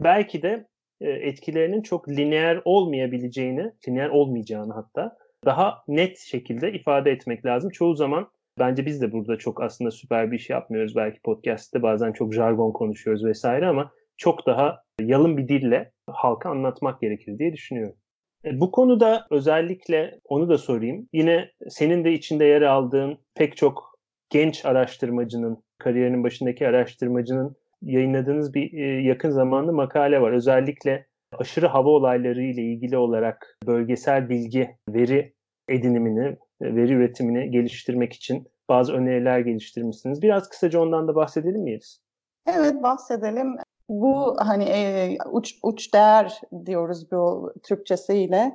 [0.00, 0.66] belki de
[1.00, 7.70] e, etkilerinin çok lineer olmayabileceğini, lineer olmayacağını hatta daha net şekilde ifade etmek lazım.
[7.70, 10.96] Çoğu zaman bence biz de burada çok aslında süper bir iş yapmıyoruz.
[10.96, 17.00] Belki podcast'te bazen çok jargon konuşuyoruz vesaire ama çok daha yalın bir dille halka anlatmak
[17.00, 17.96] gerekir diye düşünüyorum.
[18.44, 21.08] E, bu konuda özellikle onu da sorayım.
[21.12, 23.98] Yine senin de içinde yer aldığın pek çok
[24.30, 30.32] genç araştırmacının, kariyerinin başındaki araştırmacının yayınladığınız bir e, yakın zamanlı makale var.
[30.32, 35.34] Özellikle aşırı hava olayları ile ilgili olarak bölgesel bilgi, veri
[35.68, 40.22] edinimini, veri üretimini geliştirmek için bazı öneriler geliştirmişsiniz.
[40.22, 42.00] Biraz kısaca ondan da bahsedelim miyiz?
[42.46, 43.56] Evet bahsedelim.
[43.88, 48.52] Bu hani e, uç uç değer diyoruz bu Türkçesiyle.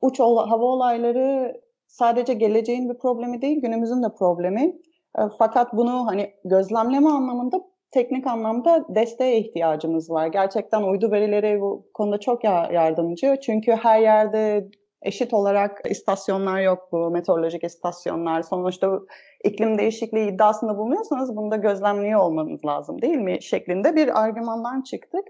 [0.00, 4.76] Uç hava olayları sadece geleceğin bir problemi değil, günümüzün de problemi.
[5.18, 10.26] E, fakat bunu hani gözlemleme anlamında teknik anlamda desteğe ihtiyacımız var.
[10.26, 13.36] Gerçekten uydu verileri bu konuda çok yardımcı.
[13.42, 14.68] Çünkü her yerde
[15.04, 18.42] eşit olarak istasyonlar yok bu meteorolojik istasyonlar.
[18.42, 19.00] Sonuçta
[19.44, 23.42] iklim değişikliği iddiasında bulunuyorsanız bunu da gözlemliyor olmanız lazım değil mi?
[23.42, 25.24] Şeklinde bir argümandan çıktık.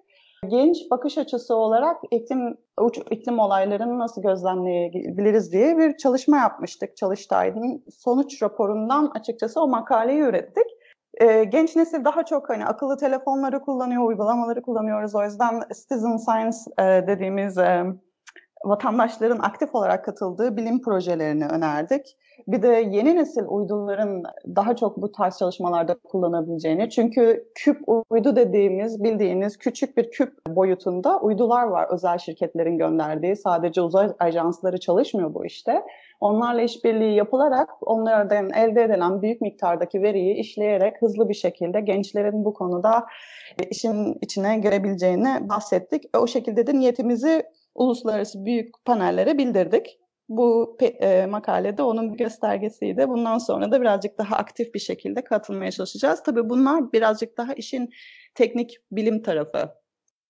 [0.49, 7.85] Genç bakış açısı olarak iklim uç iklim olaylarını nasıl gözlemleyebiliriz diye bir çalışma yapmıştık Çalıştay'ın
[7.91, 10.67] sonuç raporundan açıkçası o makaleyi ürettik.
[11.21, 15.15] E, genç nesil daha çok hani akıllı telefonları kullanıyor, uygulamaları kullanıyoruz.
[15.15, 17.85] O yüzden citizen science e, dediğimiz e,
[18.64, 22.16] vatandaşların aktif olarak katıldığı bilim projelerini önerdik.
[22.48, 24.22] Bir de yeni nesil uyduların
[24.57, 26.90] daha çok bu tarz çalışmalarda kullanabileceğini.
[26.90, 33.37] Çünkü küp uydu dediğimiz bildiğiniz küçük bir küp boyutunda uydular var özel şirketlerin gönderdiği.
[33.37, 35.83] Sadece uzay ajansları çalışmıyor bu işte.
[36.20, 42.55] Onlarla işbirliği yapılarak onlardan elde edilen büyük miktardaki veriyi işleyerek hızlı bir şekilde gençlerin bu
[42.55, 43.07] konuda
[43.70, 46.05] işin içine girebileceğini bahsettik.
[46.18, 47.42] O şekilde de niyetimizi
[47.75, 49.99] uluslararası büyük panellere bildirdik.
[50.29, 53.09] Bu e, makalede onun bir göstergesiydi.
[53.09, 56.23] Bundan sonra da birazcık daha aktif bir şekilde katılmaya çalışacağız.
[56.23, 57.91] Tabii bunlar birazcık daha işin
[58.35, 59.71] teknik bilim tarafı.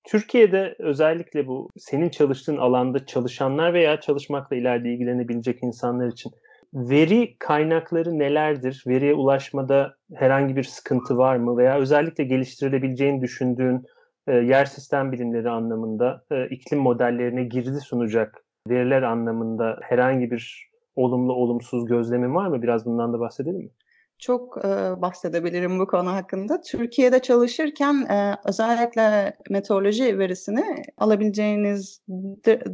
[0.04, 6.32] Türkiye'de özellikle bu senin çalıştığın alanda çalışanlar veya çalışmakla ileride ilgilenebilecek insanlar için
[6.74, 8.84] veri kaynakları nelerdir?
[8.86, 11.56] Veriye ulaşmada herhangi bir sıkıntı var mı?
[11.56, 13.86] Veya özellikle geliştirilebileceğini düşündüğün
[14.26, 21.32] e, yer sistem bilimleri anlamında e, iklim modellerine girdi sunacak veriler anlamında herhangi bir olumlu
[21.32, 22.62] olumsuz gözlemin var mı?
[22.62, 23.70] Biraz bundan da bahsedelim mi?
[24.18, 26.60] Çok e, bahsedebilirim bu konu hakkında.
[26.60, 30.64] Türkiye'de çalışırken e, özellikle meteoroloji verisini
[30.98, 32.02] alabileceğiniz,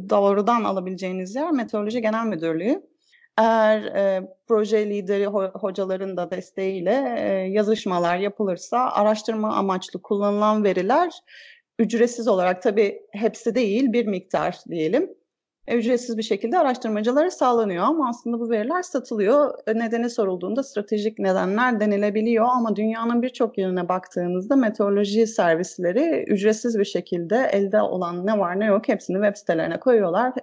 [0.09, 2.90] doğrudan alabileceğiniz yer Meteoroloji Genel Müdürlüğü.
[3.37, 11.13] Eğer e, proje lideri ho- hocaların da desteğiyle e, yazışmalar yapılırsa araştırma amaçlı kullanılan veriler
[11.79, 15.09] ücretsiz olarak tabii hepsi değil bir miktar diyelim
[15.67, 19.53] e, ücretsiz bir şekilde araştırmacılara sağlanıyor ama aslında bu veriler satılıyor.
[19.67, 26.85] E, nedeni sorulduğunda stratejik nedenler denilebiliyor ama dünyanın birçok yerine baktığınızda meteoroloji servisleri ücretsiz bir
[26.85, 30.33] şekilde elde olan ne var ne yok hepsini web sitelerine koyuyorlar.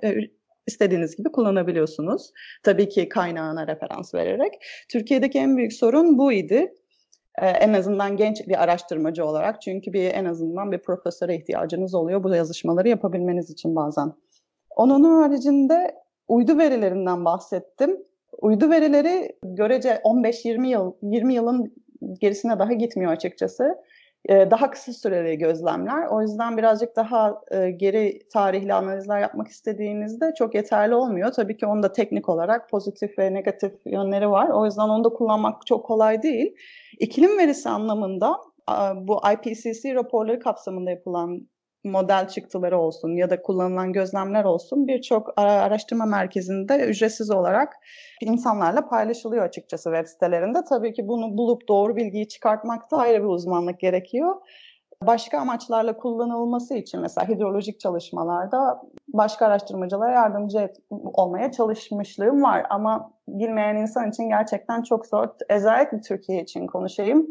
[0.69, 2.33] İstediğiniz gibi kullanabiliyorsunuz.
[2.63, 4.53] Tabii ki kaynağına referans vererek.
[4.89, 6.75] Türkiye'deki en büyük sorun bu idi.
[7.43, 12.25] Ee, en azından genç bir araştırmacı olarak çünkü bir en azından bir profesöre ihtiyacınız oluyor
[12.25, 14.13] bu yazışmaları yapabilmeniz için bazen.
[14.77, 15.95] Onun haricinde
[16.29, 17.97] uydu verilerinden bahsettim.
[18.43, 21.75] Uydu verileri görece 15-20 yıl 20 yılın
[22.21, 23.75] gerisine daha gitmiyor açıkçası.
[24.29, 26.07] Ee, daha kısa süreli gözlemler.
[26.07, 31.33] O yüzden birazcık daha e, geri tarihli analizler yapmak istediğinizde çok yeterli olmuyor.
[31.33, 34.49] Tabii ki onda teknik olarak pozitif ve negatif yönleri var.
[34.49, 36.55] O yüzden onu da kullanmak çok kolay değil.
[36.99, 38.37] İklim verisi anlamında
[38.95, 41.49] bu IPCC raporları kapsamında yapılan
[41.85, 47.75] model çıktıları olsun ya da kullanılan gözlemler olsun birçok araştırma merkezinde ücretsiz olarak
[48.21, 50.59] insanlarla paylaşılıyor açıkçası web sitelerinde.
[50.69, 54.35] Tabii ki bunu bulup doğru bilgiyi çıkartmakta ayrı bir uzmanlık gerekiyor.
[55.07, 63.13] Başka amaçlarla kullanılması için mesela hidrolojik çalışmalarda başka araştırmacılara yardımcı et, olmaya çalışmışlığım var ama
[63.29, 65.29] bilmeyen insan için gerçekten çok zor.
[65.49, 67.27] Özellikle Türkiye için konuşayım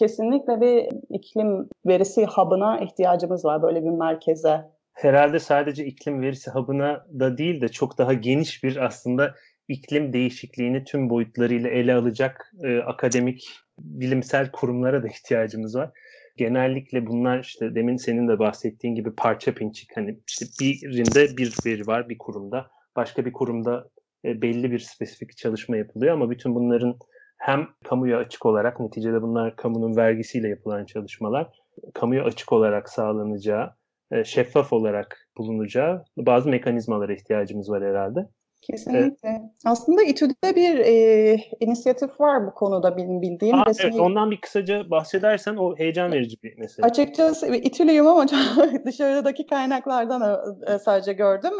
[0.00, 4.60] kesinlikle bir iklim verisi hub'ına ihtiyacımız var böyle bir merkeze.
[4.92, 9.34] Herhalde sadece iklim verisi hub'ına da değil de çok daha geniş bir aslında
[9.68, 15.90] iklim değişikliğini tüm boyutlarıyla ele alacak e, akademik bilimsel kurumlara da ihtiyacımız var.
[16.36, 21.86] Genellikle bunlar işte demin senin de bahsettiğin gibi parça pinçik hani işte birinde bir veri
[21.86, 23.88] var bir kurumda başka bir kurumda
[24.24, 26.98] e, belli bir spesifik çalışma yapılıyor ama bütün bunların
[27.40, 31.48] hem kamuya açık olarak neticede bunlar kamunun vergisiyle yapılan çalışmalar
[31.94, 33.74] kamuya açık olarak sağlanacağı,
[34.10, 38.20] e, şeffaf olarak bulunacağı bazı mekanizmalara ihtiyacımız var herhalde.
[38.62, 39.28] Kesinlikle.
[39.28, 39.40] Evet.
[39.64, 43.58] Aslında İTÜ'de bir e, inisiyatif var bu konuda benim bildiğim.
[43.58, 43.84] Aa, Resmi...
[43.84, 46.86] Evet, ondan bir kısaca bahsedersen o heyecan verici bir mesele.
[46.86, 48.26] Açıkçası İTÜ'lüyüm ama
[48.86, 50.40] dışarıdaki kaynaklardan
[50.78, 51.52] sadece gördüm.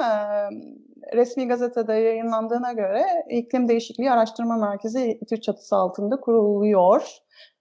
[1.14, 7.02] Resmi gazetede yayınlandığına göre İklim Değişikliği Araştırma Merkezi İTÜ çatısı altında kuruluyor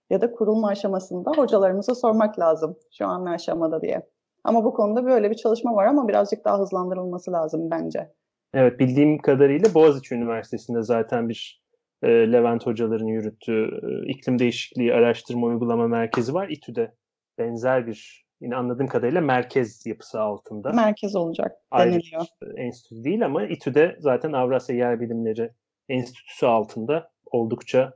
[0.10, 4.10] ya da kurulma aşamasında hocalarımıza sormak lazım şu an ne aşamada diye.
[4.44, 8.12] Ama bu konuda böyle bir çalışma var ama birazcık daha hızlandırılması lazım bence.
[8.54, 11.62] Evet bildiğim kadarıyla Boğaziçi Üniversitesi'nde zaten bir
[12.04, 16.50] e, Levent hocaların yürüttüğü e, iklim değişikliği araştırma uygulama merkezi var.
[16.50, 16.94] İTÜ'de
[17.38, 20.72] benzer bir yine anladığım kadarıyla merkez yapısı altında.
[20.72, 22.26] Merkez olacak deniliyor.
[22.42, 25.52] Ayrı enstitü değil ama İTÜ'de zaten Avrasya Yer Bilimleri
[25.90, 27.94] Enstitüsü altında oldukça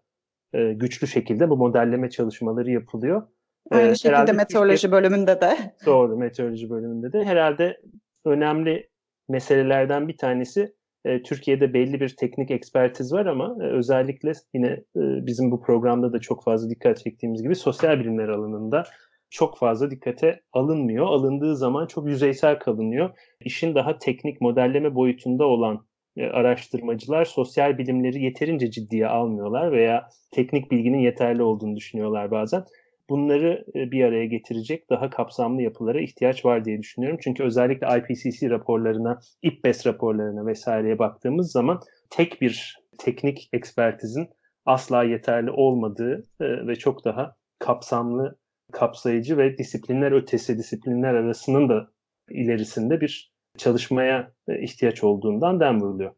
[0.54, 3.28] e, güçlü şekilde bu modelleme çalışmaları yapılıyor.
[3.72, 5.58] Aynı ee, şekilde meteoroloji Türkiye, bölümünde de.
[5.86, 7.24] Doğru, meteoroloji bölümünde de.
[7.24, 7.82] Herhalde
[8.26, 8.89] önemli
[9.29, 10.73] meselelerden bir tanesi
[11.05, 16.13] e, Türkiye'de belli bir teknik ekspertiz var ama e, özellikle yine e, bizim bu programda
[16.13, 18.83] da çok fazla dikkat çektiğimiz gibi sosyal bilimler alanında
[19.29, 21.05] çok fazla dikkate alınmıyor.
[21.05, 23.09] Alındığı zaman çok yüzeysel kalınıyor.
[23.39, 25.86] İşin daha teknik modelleme boyutunda olan
[26.31, 32.63] araştırmacılar sosyal bilimleri yeterince ciddiye almıyorlar veya teknik bilginin yeterli olduğunu düşünüyorlar bazen.
[33.10, 37.20] Bunları e, bir araya getirecek daha kapsamlı yapılara ihtiyaç var diye düşünüyorum.
[37.24, 44.30] Çünkü özellikle IPCC raporlarına, IPBES raporlarına vesaireye baktığımız zaman tek bir teknik ekspertizin
[44.66, 48.38] asla yeterli olmadığı e, ve çok daha kapsamlı,
[48.72, 51.88] kapsayıcı ve disiplinler ötesi disiplinler arasının da
[52.30, 56.12] ilerisinde bir çalışmaya e, ihtiyaç olduğundan dem vuruluyor.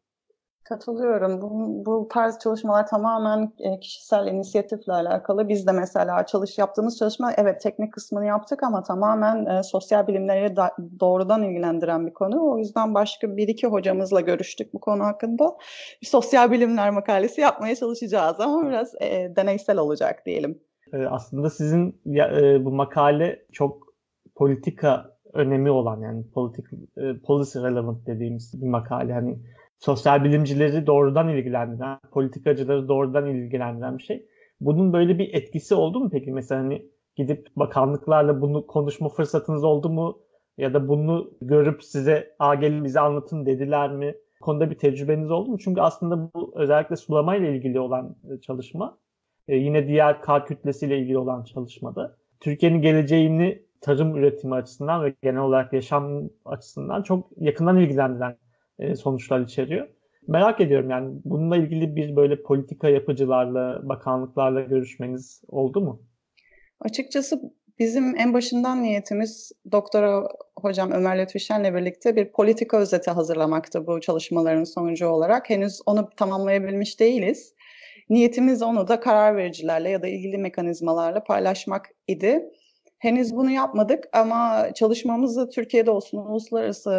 [0.69, 1.41] Katılıyorum.
[1.41, 5.49] Bu, bu tarz çalışmalar tamamen e, kişisel inisiyatifle alakalı.
[5.49, 10.55] Biz de mesela çalış yaptığımız çalışma evet teknik kısmını yaptık ama tamamen e, sosyal bilimleri
[10.55, 12.51] da, doğrudan ilgilendiren bir konu.
[12.51, 15.57] O yüzden başka bir iki hocamızla görüştük bu konu hakkında.
[16.01, 20.61] Bir sosyal bilimler makalesi yapmaya çalışacağız ama biraz e, deneysel olacak diyelim.
[20.93, 23.85] E, aslında sizin e, bu makale çok
[24.35, 26.65] politika önemi olan yani politik
[26.97, 29.13] e, policy relevant dediğimiz bir makale.
[29.13, 29.39] Hani
[29.79, 34.25] sosyal bilimcileri doğrudan ilgilendiren, politikacıları doğrudan ilgilendiren bir şey.
[34.61, 36.31] Bunun böyle bir etkisi oldu mu peki?
[36.31, 36.85] Mesela hani
[37.15, 40.19] gidip bakanlıklarla bunu konuşma fırsatınız oldu mu?
[40.57, 44.15] Ya da bunu görüp size a gelin bize anlatın dediler mi?
[44.41, 45.57] Bu konuda bir tecrübeniz oldu mu?
[45.59, 48.97] Çünkü aslında bu özellikle sulamayla ilgili olan e, çalışma,
[49.47, 55.41] e, yine diğer K kütlesiyle ilgili olan çalışmada Türkiye'nin geleceğini tarım üretimi açısından ve genel
[55.41, 58.37] olarak yaşam açısından çok yakından ilgilendiren
[58.79, 59.87] e, sonuçlar içeriyor.
[60.27, 66.01] Merak ediyorum yani bununla ilgili bir böyle politika yapıcılarla, bakanlıklarla görüşmeniz oldu mu?
[66.79, 67.41] Açıkçası
[67.79, 70.27] bizim en başından niyetimiz doktora
[70.59, 75.49] hocam Ömer Lütfüşen'le birlikte bir politika özeti hazırlamaktı bu çalışmaların sonucu olarak.
[75.49, 77.53] Henüz onu tamamlayabilmiş değiliz.
[78.09, 82.49] Niyetimiz onu da karar vericilerle ya da ilgili mekanizmalarla paylaşmak idi.
[82.97, 86.91] Henüz bunu yapmadık ama çalışmamızı Türkiye'de olsun, uluslararası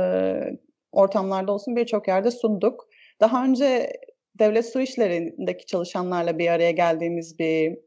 [0.96, 2.88] ortamlarda olsun birçok yerde sunduk.
[3.20, 3.92] Daha önce
[4.38, 7.78] devlet su işlerindeki çalışanlarla bir araya geldiğimiz bir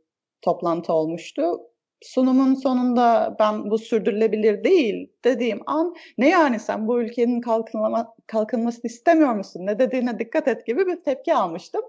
[0.41, 1.61] toplantı olmuştu.
[2.01, 8.81] Sunumun sonunda ben bu sürdürülebilir değil dediğim an ne yani sen bu ülkenin kalkınma, kalkınmasını
[8.83, 9.65] istemiyor musun?
[9.65, 11.81] Ne dediğine dikkat et gibi bir tepki almıştım.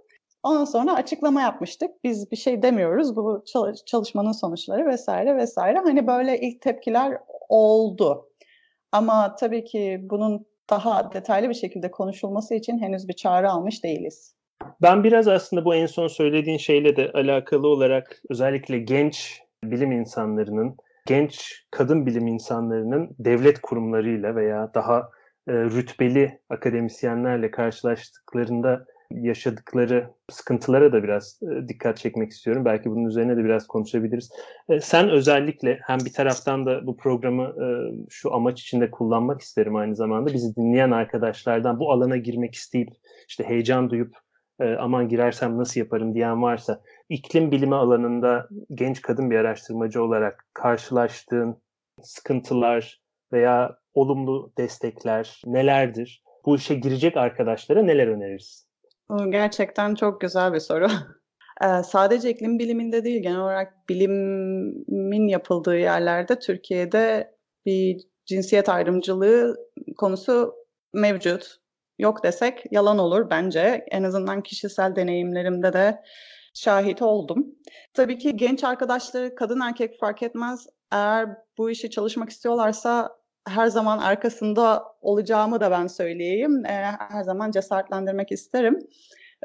[0.42, 2.04] Ondan sonra açıklama yapmıştık.
[2.04, 3.16] Biz bir şey demiyoruz.
[3.16, 3.44] Bu
[3.86, 5.78] çalışmanın sonuçları vesaire vesaire.
[5.78, 8.28] Hani böyle ilk tepkiler oldu.
[8.92, 14.34] Ama tabii ki bunun daha detaylı bir şekilde konuşulması için henüz bir çağrı almış değiliz.
[14.82, 20.76] Ben biraz aslında bu en son söylediğin şeyle de alakalı olarak özellikle genç bilim insanlarının,
[21.06, 24.98] genç kadın bilim insanlarının devlet kurumlarıyla veya daha
[25.48, 32.64] e, rütbeli akademisyenlerle karşılaştıklarında yaşadıkları sıkıntılara da biraz e, dikkat çekmek istiyorum.
[32.64, 34.30] Belki bunun üzerine de biraz konuşabiliriz.
[34.68, 37.66] E, sen özellikle hem bir taraftan da bu programı e,
[38.10, 40.32] şu amaç içinde kullanmak isterim aynı zamanda.
[40.32, 42.90] Bizi dinleyen arkadaşlardan bu alana girmek isteyip
[43.28, 44.14] işte heyecan duyup
[44.78, 51.62] aman girersem nasıl yaparım diyen varsa iklim bilimi alanında genç kadın bir araştırmacı olarak karşılaştığın
[52.02, 53.00] sıkıntılar
[53.32, 56.22] veya olumlu destekler nelerdir?
[56.46, 58.69] Bu işe girecek arkadaşlara neler önerirsin?
[59.30, 60.88] Gerçekten çok güzel bir soru.
[61.64, 67.34] Ee, sadece iklim biliminde değil, genel olarak bilimin yapıldığı yerlerde Türkiye'de
[67.66, 69.56] bir cinsiyet ayrımcılığı
[69.96, 70.54] konusu
[70.94, 71.56] mevcut.
[71.98, 73.84] Yok desek yalan olur bence.
[73.90, 76.02] En azından kişisel deneyimlerimde de
[76.54, 77.46] şahit oldum.
[77.94, 80.66] Tabii ki genç arkadaşları kadın erkek fark etmez.
[80.92, 86.64] Eğer bu işi çalışmak istiyorlarsa her zaman arkasında olacağımı da ben söyleyeyim.
[86.66, 88.78] E, her zaman cesaretlendirmek isterim.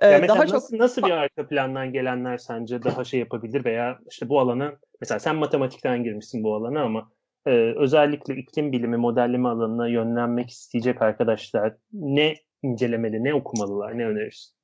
[0.01, 3.99] E, ya daha nasıl, çok nasıl bir arka plandan gelenler sence daha şey yapabilir veya
[4.11, 7.11] işte bu alana mesela sen matematikten girmişsin bu alana ama
[7.45, 12.33] e, özellikle iklim bilimi modelleme alanına yönlenmek isteyecek arkadaşlar ne
[12.63, 14.54] incelemeli, ne okumalılar, ne önerirsin?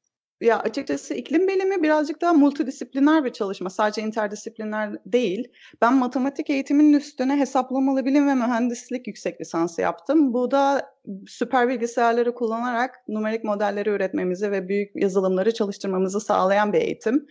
[0.42, 3.70] Ya açıkçası iklim bilimi birazcık daha multidisipliner bir çalışma.
[3.70, 5.48] Sadece interdisipliner değil.
[5.82, 10.34] Ben matematik eğitiminin üstüne hesaplamalı bilim ve mühendislik yüksek lisansı yaptım.
[10.34, 10.92] Bu da
[11.28, 17.28] süper bilgisayarları kullanarak numerik modelleri üretmemizi ve büyük yazılımları çalıştırmamızı sağlayan bir eğitim.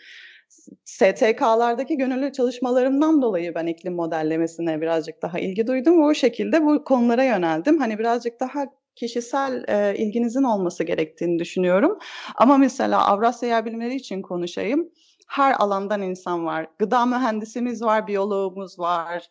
[0.85, 6.85] STK'lardaki gönüllü çalışmalarımdan dolayı ben iklim modellemesine birazcık daha ilgi duydum ve o şekilde bu
[6.85, 7.79] konulara yöneldim.
[7.79, 11.99] Hani birazcık daha kişisel e, ilginizin olması gerektiğini düşünüyorum.
[12.35, 14.89] Ama mesela Avrasya Yer Bilimleri için konuşayım.
[15.29, 16.67] Her alandan insan var.
[16.79, 19.31] Gıda mühendisimiz var, biyoloğumuz var,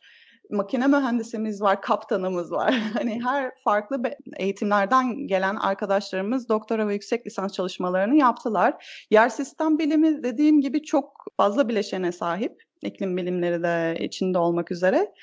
[0.50, 2.74] makine mühendisimiz var, kaptanımız var.
[2.94, 4.02] Hani her farklı
[4.38, 8.86] eğitimlerden gelen arkadaşlarımız doktora ve yüksek lisans çalışmalarını yaptılar.
[9.12, 12.64] Yer sistem bilimi dediğim gibi çok fazla bileşene sahip.
[12.84, 15.14] iklim bilimleri de içinde olmak üzere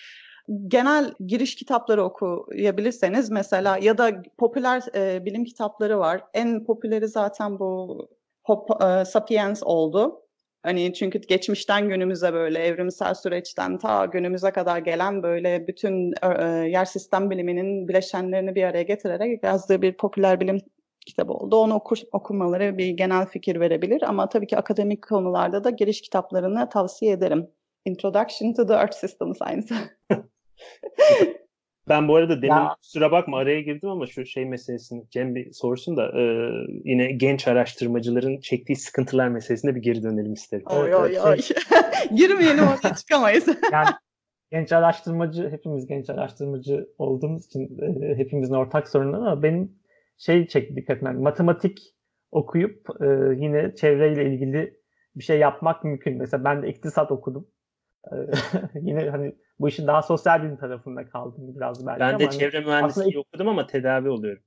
[0.68, 6.24] genel giriş kitapları okuyabilirseniz mesela ya da popüler e, bilim kitapları var.
[6.34, 8.08] En popüleri zaten bu
[8.46, 10.22] Hop, e, Sapiens oldu.
[10.62, 16.84] Hani çünkü geçmişten günümüze böyle evrimsel süreçten ta günümüze kadar gelen böyle bütün e, yer
[16.84, 20.60] sistem biliminin bileşenlerini bir araya getirerek yazdığı bir popüler bilim
[21.06, 21.56] kitabı oldu.
[21.56, 26.68] Onu okur, okumaları bir genel fikir verebilir ama tabii ki akademik konularda da giriş kitaplarını
[26.68, 27.50] tavsiye ederim.
[27.84, 29.74] Introduction to the Earth System Science.
[31.88, 32.76] Ben bu arada demin ya.
[32.82, 36.50] kusura bakma araya girdim ama şu şey meselesini Cem bir sorsun da e,
[36.84, 40.64] yine genç araştırmacıların çektiği sıkıntılar meselesine bir geri dönelim isterim.
[40.66, 41.38] Oy oy oy.
[41.38, 41.56] Şey...
[42.16, 43.48] Girmeyelim oraya çıkamayız.
[43.72, 43.88] yani
[44.50, 49.78] genç araştırmacı, hepimiz genç araştırmacı olduğumuz için e, hepimizin ortak sorunu ama benim
[50.18, 51.22] şey çekti dikkat etmem.
[51.22, 51.78] Matematik
[52.30, 54.80] okuyup e, yine çevreyle ilgili
[55.16, 56.18] bir şey yapmak mümkün.
[56.18, 57.48] Mesela ben de iktisat okudum.
[58.12, 58.16] E,
[58.80, 62.00] yine hani bu işin daha sosyal bilim tarafında kaldım biraz belki.
[62.00, 63.20] Ben de ama hani çevre hani mühendisliği aslında...
[63.20, 64.42] okudum ama tedavi oluyorum.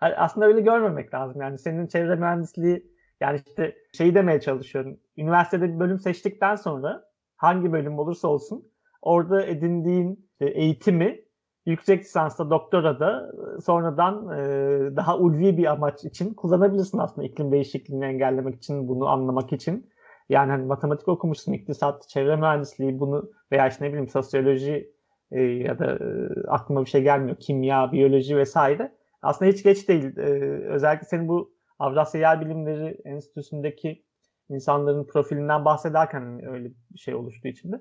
[0.00, 1.40] aslında öyle görmemek lazım.
[1.40, 5.00] Yani senin çevre mühendisliği yani işte şeyi demeye çalışıyorum.
[5.16, 7.04] Üniversitede bir bölüm seçtikten sonra
[7.36, 8.72] hangi bölüm olursa olsun
[9.02, 11.20] orada edindiğin e, eğitimi
[11.66, 18.04] yüksek lisansta, doktorada e, sonradan e, daha ulvi bir amaç için kullanabilirsin aslında iklim değişikliğini
[18.04, 19.90] engellemek için, bunu anlamak için.
[20.28, 24.92] Yani hani matematik okumuşsun, iktisat, çevre mühendisliği bunu veya işte ne bileyim sosyoloji
[25.30, 27.36] e, ya da e, aklıma bir şey gelmiyor.
[27.40, 28.92] Kimya, biyoloji vesaire.
[29.22, 30.16] Aslında hiç geç değil.
[30.18, 30.22] E,
[30.68, 34.04] özellikle senin bu Avrasya Yer Bilimleri Enstitüsü'ndeki
[34.48, 37.80] insanların profilinden bahsederken hani öyle bir şey oluştuğu için de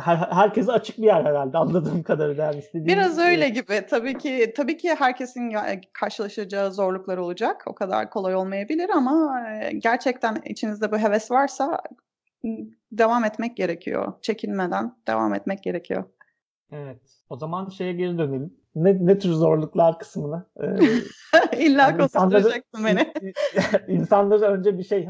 [0.00, 2.44] her, herkese açık bir yer herhalde anladığım kadarıyla.
[2.44, 3.26] Yani Biraz gibi.
[3.26, 3.86] öyle gibi.
[3.90, 5.52] Tabii ki tabii ki herkesin
[5.92, 7.64] karşılaşacağı zorluklar olacak.
[7.66, 11.80] O kadar kolay olmayabilir ama e, gerçekten içinizde bu heves varsa
[12.92, 14.12] devam etmek gerekiyor.
[14.22, 16.04] Çekinmeden devam etmek gerekiyor.
[16.72, 17.00] Evet.
[17.30, 18.54] O zaman şeye geri dönelim.
[18.74, 20.46] Ne, ne tür zorluklar kısmına?
[20.56, 20.66] Ee,
[21.58, 23.12] İlla yani konuşturacaksın beni.
[23.88, 25.08] insanları önce bir şey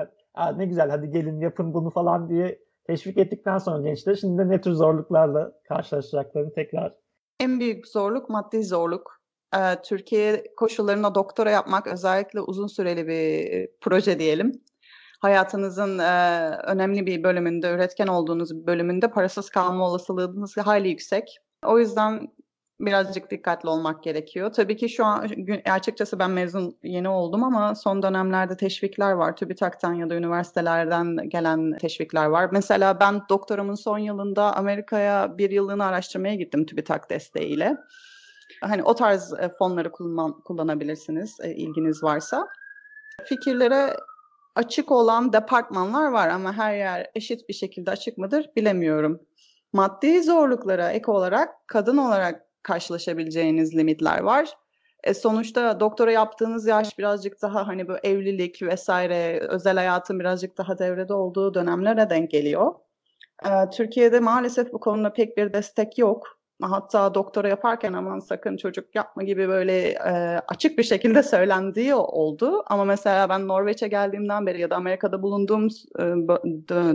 [0.57, 2.59] ne güzel hadi gelin yapın bunu falan diye
[2.89, 6.95] teşvik ettikten sonra gençler şimdi de ne tür zorluklarla karşılaşacaklarını tekrar.
[7.41, 9.19] En büyük zorluk maddi zorluk.
[9.57, 14.53] Ee, Türkiye koşullarına doktora yapmak özellikle uzun süreli bir proje diyelim.
[15.21, 21.39] Hayatınızın e, önemli bir bölümünde, üretken olduğunuz bir bölümünde parasız kalma olasılığınız hayli yüksek.
[21.67, 22.29] O yüzden
[22.81, 24.53] birazcık dikkatli olmak gerekiyor.
[24.53, 25.31] Tabii ki şu an
[25.71, 29.37] açıkçası ben mezun yeni oldum ama son dönemlerde teşvikler var.
[29.37, 32.49] TÜBİTAK'tan ya da üniversitelerden gelen teşvikler var.
[32.53, 37.77] Mesela ben doktoramın son yılında Amerika'ya bir yıllığına araştırmaya gittim TÜBİTAK desteğiyle.
[38.61, 42.49] Hani o tarz e, fonları kullan, kullanabilirsiniz e, ilginiz varsa.
[43.25, 43.97] Fikirlere
[44.55, 49.21] açık olan departmanlar var ama her yer eşit bir şekilde açık mıdır bilemiyorum.
[49.73, 54.49] Maddi zorluklara ek olarak kadın olarak karşılaşabileceğiniz limitler var.
[55.05, 60.79] E sonuçta doktora yaptığınız yaş birazcık daha hani bu evlilik vesaire özel hayatın birazcık daha
[60.79, 62.75] devrede olduğu dönemlere denk geliyor.
[63.45, 66.39] E, Türkiye'de maalesef bu konuda pek bir destek yok.
[66.63, 72.63] Hatta doktora yaparken aman sakın çocuk yapma gibi böyle e, açık bir şekilde söylendiği oldu.
[72.67, 75.67] Ama mesela ben Norveç'e geldiğimden beri ya da Amerika'da bulunduğum
[75.99, 76.05] e,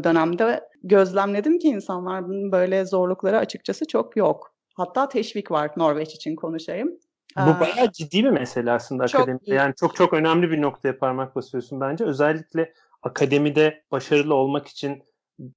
[0.03, 4.52] dönemde gözlemledim ki insanların böyle zorlukları açıkçası çok yok.
[4.73, 6.99] Hatta teşvik var Norveç için konuşayım.
[7.37, 9.45] Bu bayağı ciddi bir mesele aslında çok akademide.
[9.45, 9.55] Iyi.
[9.55, 12.05] Yani çok çok önemli bir noktaya parmak basıyorsun bence.
[12.05, 15.03] Özellikle akademide başarılı olmak için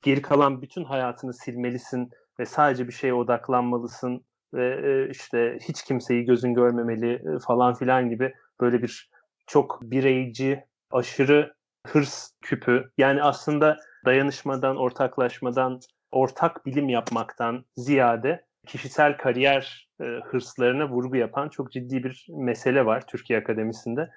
[0.02, 2.10] geri kalan bütün hayatını silmelisin
[2.40, 8.10] ve sadece bir şeye odaklanmalısın ve e, işte hiç kimseyi gözün görmemeli e, falan filan
[8.10, 9.10] gibi böyle bir
[9.46, 11.54] çok bireyci, aşırı
[11.86, 12.90] hırs küpü.
[12.98, 21.72] Yani aslında dayanışmadan, ortaklaşmadan, ortak bilim yapmaktan ziyade kişisel kariyer e, hırslarına vurgu yapan çok
[21.72, 24.10] ciddi bir mesele var Türkiye Akademisi'nde.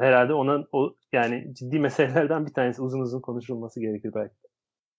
[0.00, 4.34] Herhalde ona o yani ciddi meselelerden bir tanesi uzun uzun konuşulması gerekir belki.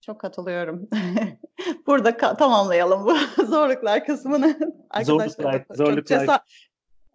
[0.01, 0.89] Çok katılıyorum.
[1.87, 4.59] Burada ka- tamamlayalım bu zorluklar kısmını.
[5.03, 6.25] Zorluklar, zorluklar.
[6.25, 6.39] Cesa-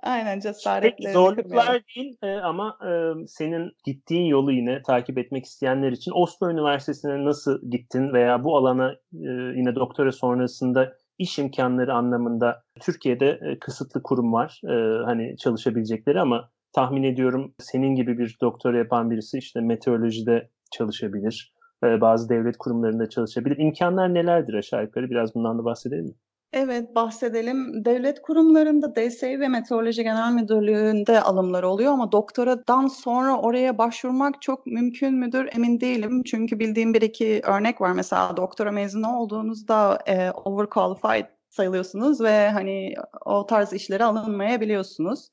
[0.02, 1.12] Aynen cesaretle.
[1.12, 2.90] Zorluklar değil e, ama e,
[3.26, 8.92] senin gittiğin yolu yine takip etmek isteyenler için Oslo Üniversitesi'ne nasıl gittin veya bu alana
[8.92, 14.60] e, yine doktora sonrasında iş imkanları anlamında Türkiye'de e, kısıtlı kurum var.
[14.64, 21.54] E, hani çalışabilecekleri ama tahmin ediyorum senin gibi bir doktora yapan birisi işte meteorolojide çalışabilir.
[21.84, 23.56] E, bazı devlet kurumlarında çalışabilir.
[23.58, 25.10] İmkanlar nelerdir aşağı yukarı?
[25.10, 26.14] Biraz bundan da bahsedelim mi?
[26.52, 27.84] Evet bahsedelim.
[27.84, 34.66] Devlet kurumlarında DSİ ve Meteoroloji Genel Müdürlüğü'nde alımlar oluyor ama doktoradan sonra oraya başvurmak çok
[34.66, 36.22] mümkün müdür emin değilim.
[36.22, 37.92] Çünkü bildiğim bir iki örnek var.
[37.92, 42.94] Mesela doktora mezunu olduğunuzda e, overqualified sayılıyorsunuz ve hani
[43.26, 45.28] o tarz işlere alınmayabiliyorsunuz.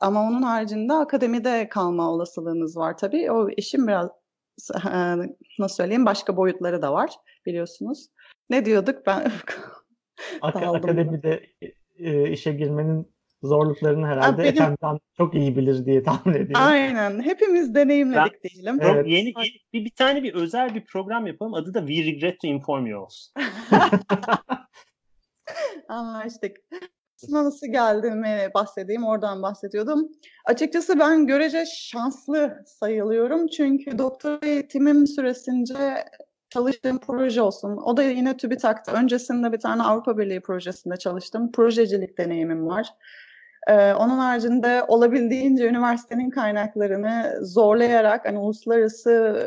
[0.00, 3.30] Ama onun haricinde akademide kalma olasılığınız var tabii.
[3.30, 4.10] O işin biraz
[5.58, 7.10] nasıl söyleyeyim başka boyutları da var
[7.46, 8.08] biliyorsunuz.
[8.50, 9.32] Ne diyorduk ben
[10.40, 11.46] Ak- akademide
[11.98, 14.48] e, işe girmenin zorluklarını herhalde benim...
[14.48, 16.66] Efem'den çok iyi bilir diye tahmin ediyorum.
[16.66, 17.22] Aynen.
[17.22, 18.78] Hepimiz deneyimledik ben, diyelim.
[18.80, 19.06] Evet.
[19.08, 19.34] Yeni, yeni
[19.72, 21.54] bir, bir tane bir özel bir program yapalım.
[21.54, 23.32] Adı da We Regret to Inform You olsun.
[25.88, 26.56] Anlaştık.
[27.28, 30.08] Nasıl geldiğimi bahsedeyim, oradan bahsediyordum.
[30.44, 33.48] Açıkçası ben görece şanslı sayılıyorum.
[33.48, 36.04] Çünkü doktora eğitimim süresince
[36.56, 37.76] çalıştığım proje olsun.
[37.76, 38.92] O da yine TÜBİTAK'ta.
[38.92, 41.52] Öncesinde bir tane Avrupa Birliği projesinde çalıştım.
[41.52, 42.94] Projecilik deneyimim var.
[43.68, 49.46] Ee, onun haricinde olabildiğince üniversitenin kaynaklarını zorlayarak hani uluslararası e,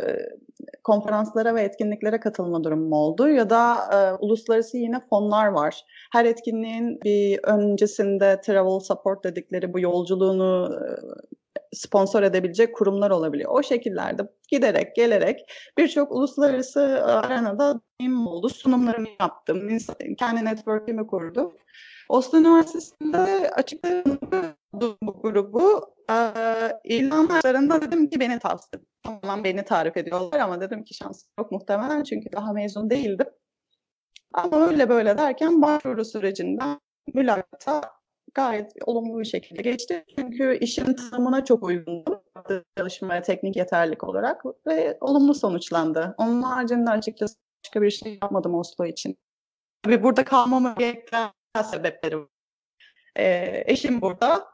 [0.83, 3.29] konferanslara ve etkinliklere katılma durumum oldu.
[3.29, 5.85] Ya da e, uluslararası yine fonlar var.
[6.11, 10.89] Her etkinliğin bir öncesinde travel support dedikleri bu yolculuğunu e,
[11.73, 13.51] sponsor edebilecek kurumlar olabiliyor.
[13.53, 15.39] O şekillerde giderek gelerek
[15.77, 18.49] birçok uluslararası e, arenada deneyimim oldu.
[18.49, 19.77] Sunumlarımı yaptım.
[20.17, 21.53] Kendi network'imi kurdum.
[22.09, 24.19] Oslo Üniversitesi'nde açıkladığım
[24.73, 26.15] bu grubu e,
[26.83, 32.03] ilanlarında dedim ki beni tavsiye Tamam beni tarif ediyorlar ama dedim ki şans yok muhtemelen
[32.03, 33.27] çünkü daha mezun değildim.
[34.33, 36.79] Ama öyle böyle derken başvuru sürecinden
[37.13, 37.98] mülakata
[38.33, 40.05] gayet olumlu bir şekilde geçti.
[40.15, 42.23] Çünkü işin tanımına çok uygundu.
[42.77, 46.15] Çalışmaya teknik yeterlik olarak ve olumlu sonuçlandı.
[46.17, 49.17] Onun haricinde açıkçası başka bir şey yapmadım Oslo için.
[49.83, 51.29] Tabii burada kalmamı gerektiren
[51.71, 52.27] sebepleri var.
[53.15, 54.47] Ee, eşim burada.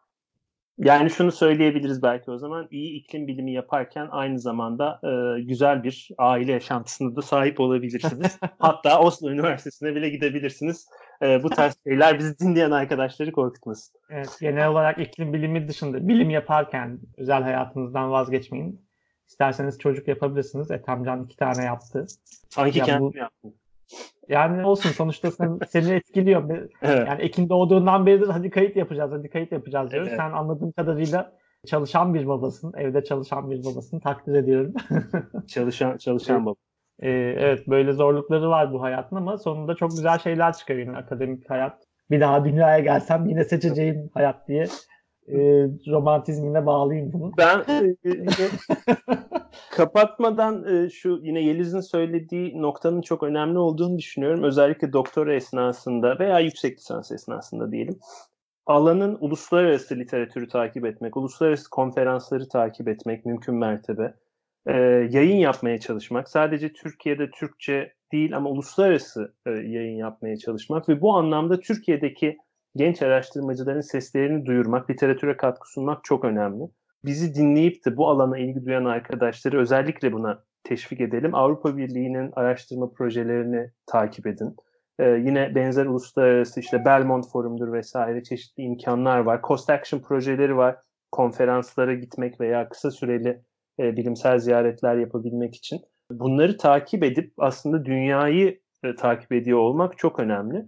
[0.78, 6.09] Yani şunu söyleyebiliriz belki o zaman iyi iklim bilimi yaparken aynı zamanda e, güzel bir
[6.17, 8.39] aile yaşantısına da sahip olabilirsiniz.
[8.59, 10.88] Hatta Oslo Üniversitesi'ne bile gidebilirsiniz.
[11.22, 13.99] E, bu tarz şeyler bizi dinleyen arkadaşları korkutmasın.
[14.09, 18.86] Evet, genel olarak iklim bilimi dışında bilim yaparken özel hayatınızdan vazgeçmeyin.
[19.28, 20.72] İsterseniz çocuk yapabilirsiniz.
[20.72, 22.05] Etemcan iki tane yaptı.
[22.49, 23.18] Sanki ya kendim bu...
[23.18, 23.53] yaptım.
[24.30, 26.49] Yani olsun sonuçta sen, seni etkiliyor.
[26.82, 27.07] Evet.
[27.07, 30.09] Yani Ekin doğduğundan beridir hadi kayıt yapacağız, hadi kayıt yapacağız diyoruz.
[30.09, 30.20] Evet.
[30.20, 31.32] Sen anladığım kadarıyla
[31.68, 33.99] çalışan bir babasın, evde çalışan bir babasın.
[33.99, 34.74] Takdir ediyorum.
[35.47, 36.64] çalışan çalışan baba.
[36.99, 41.83] Ee, evet böyle zorlukları var bu hayatın ama sonunda çok güzel şeyler yine akademik hayat.
[42.11, 44.67] Bir daha dünyaya gelsem yine seçeceğim hayat diye
[45.27, 45.37] e,
[45.87, 47.31] romantizmine bağlayayım bunu.
[47.37, 48.25] Ben e, e,
[49.71, 54.43] kapatmadan e, şu yine Yeliz'in söylediği noktanın çok önemli olduğunu düşünüyorum.
[54.43, 57.99] Özellikle doktora esnasında veya yüksek lisans esnasında diyelim.
[58.65, 64.13] Alanın uluslararası literatürü takip etmek, uluslararası konferansları takip etmek mümkün mertebe.
[64.68, 64.74] E,
[65.11, 66.30] yayın yapmaya çalışmak.
[66.30, 72.38] Sadece Türkiye'de Türkçe değil ama uluslararası e, yayın yapmaya çalışmak ve bu anlamda Türkiye'deki
[72.76, 76.63] genç araştırmacıların seslerini duyurmak, literatüre katkı sunmak çok önemli.
[77.05, 81.36] Bizi dinleyip de bu alana ilgi duyan arkadaşları özellikle buna teşvik edelim.
[81.36, 84.55] Avrupa Birliği'nin araştırma projelerini takip edin.
[84.99, 89.39] Ee, yine benzer uluslararası işte Belmont Forum'dur vesaire çeşitli imkanlar var.
[89.43, 90.76] Cost Action projeleri var.
[91.11, 93.41] Konferanslara gitmek veya kısa süreli
[93.80, 95.82] e, bilimsel ziyaretler yapabilmek için.
[96.11, 100.65] Bunları takip edip aslında dünyayı e, takip ediyor olmak çok önemli.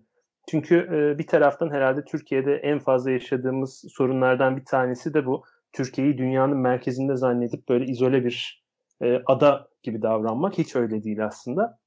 [0.49, 5.43] Çünkü e, bir taraftan herhalde Türkiye'de en fazla yaşadığımız sorunlardan bir tanesi de bu.
[5.73, 8.63] Türkiye'yi dünyanın merkezinde zannedip böyle izole bir
[9.01, 11.79] e, ada gibi davranmak hiç öyle değil aslında.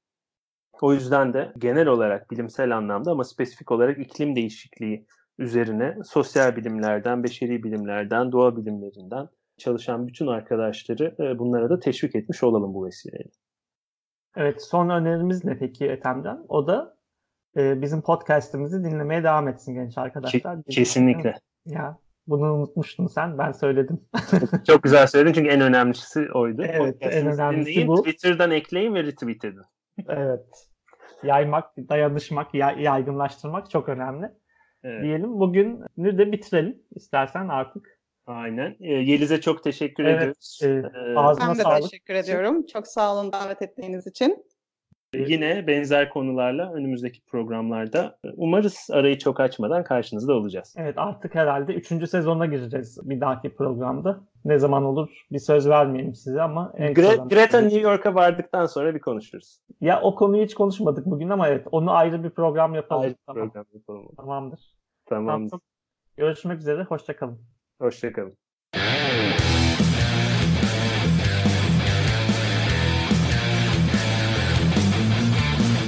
[0.81, 5.05] O yüzden de genel olarak bilimsel anlamda ama spesifik olarak iklim değişikliği
[5.37, 9.27] üzerine sosyal bilimlerden, beşeri bilimlerden, doğa bilimlerinden
[9.61, 13.29] çalışan bütün arkadaşları e, bunlara da teşvik etmiş olalım bu vesileyle.
[14.35, 16.45] Evet, son önerimiz ne peki Ethem'den?
[16.47, 16.97] O da
[17.57, 20.63] e, bizim podcast'imizi dinlemeye devam etsin genç arkadaşlar.
[20.63, 21.35] Kesinlikle.
[21.65, 21.97] Ya
[22.27, 24.01] bunu unutmuştun sen, ben söyledim.
[24.67, 26.63] Çok güzel söyledin çünkü en önemlisi oydu.
[26.65, 28.03] Evet, en önemlisi dinleyin, bu.
[28.03, 29.63] Twitter'dan ekleyin ve retweet edin.
[30.07, 30.45] evet.
[31.23, 34.31] Yaymak, dayanışmak, yaygınlaştırmak çok önemli.
[34.83, 35.03] Evet.
[35.03, 38.00] Diyelim bugünü de bitirelim istersen artık.
[38.31, 38.75] Aynen.
[38.79, 40.59] E, Yeliz'e çok teşekkür evet, ediyoruz.
[40.63, 41.81] E, ağzına ben de sağlık.
[41.81, 42.65] teşekkür ediyorum.
[42.65, 44.45] Çok sağ olun davet ettiğiniz için.
[45.15, 50.75] Yine benzer konularla önümüzdeki programlarda umarız arayı çok açmadan karşınızda olacağız.
[50.77, 52.09] Evet artık herhalde 3.
[52.09, 54.21] sezona gireceğiz bir dahaki programda.
[54.45, 58.95] Ne zaman olur bir söz vermeyeyim size ama en Gre- Greta New York'a vardıktan sonra
[58.95, 59.59] bir konuşuruz.
[59.81, 63.01] Ya o konuyu hiç konuşmadık bugün ama evet onu ayrı bir program yapalım.
[63.01, 63.49] Ayrı bir tamam.
[63.49, 64.15] program yapalım.
[64.17, 64.59] Tamamdır.
[65.05, 65.25] Tamam.
[65.25, 65.61] Tamam, çok-
[66.17, 66.83] Görüşmek üzere.
[66.83, 67.39] Hoşçakalın.
[67.81, 68.37] Hoşçakalın.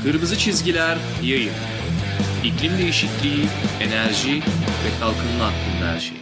[0.03, 1.53] Kırmızı çizgiler yayın.
[2.43, 3.45] İklim değişikliği,
[3.81, 6.17] enerji ve kalkınma hakkında her şey.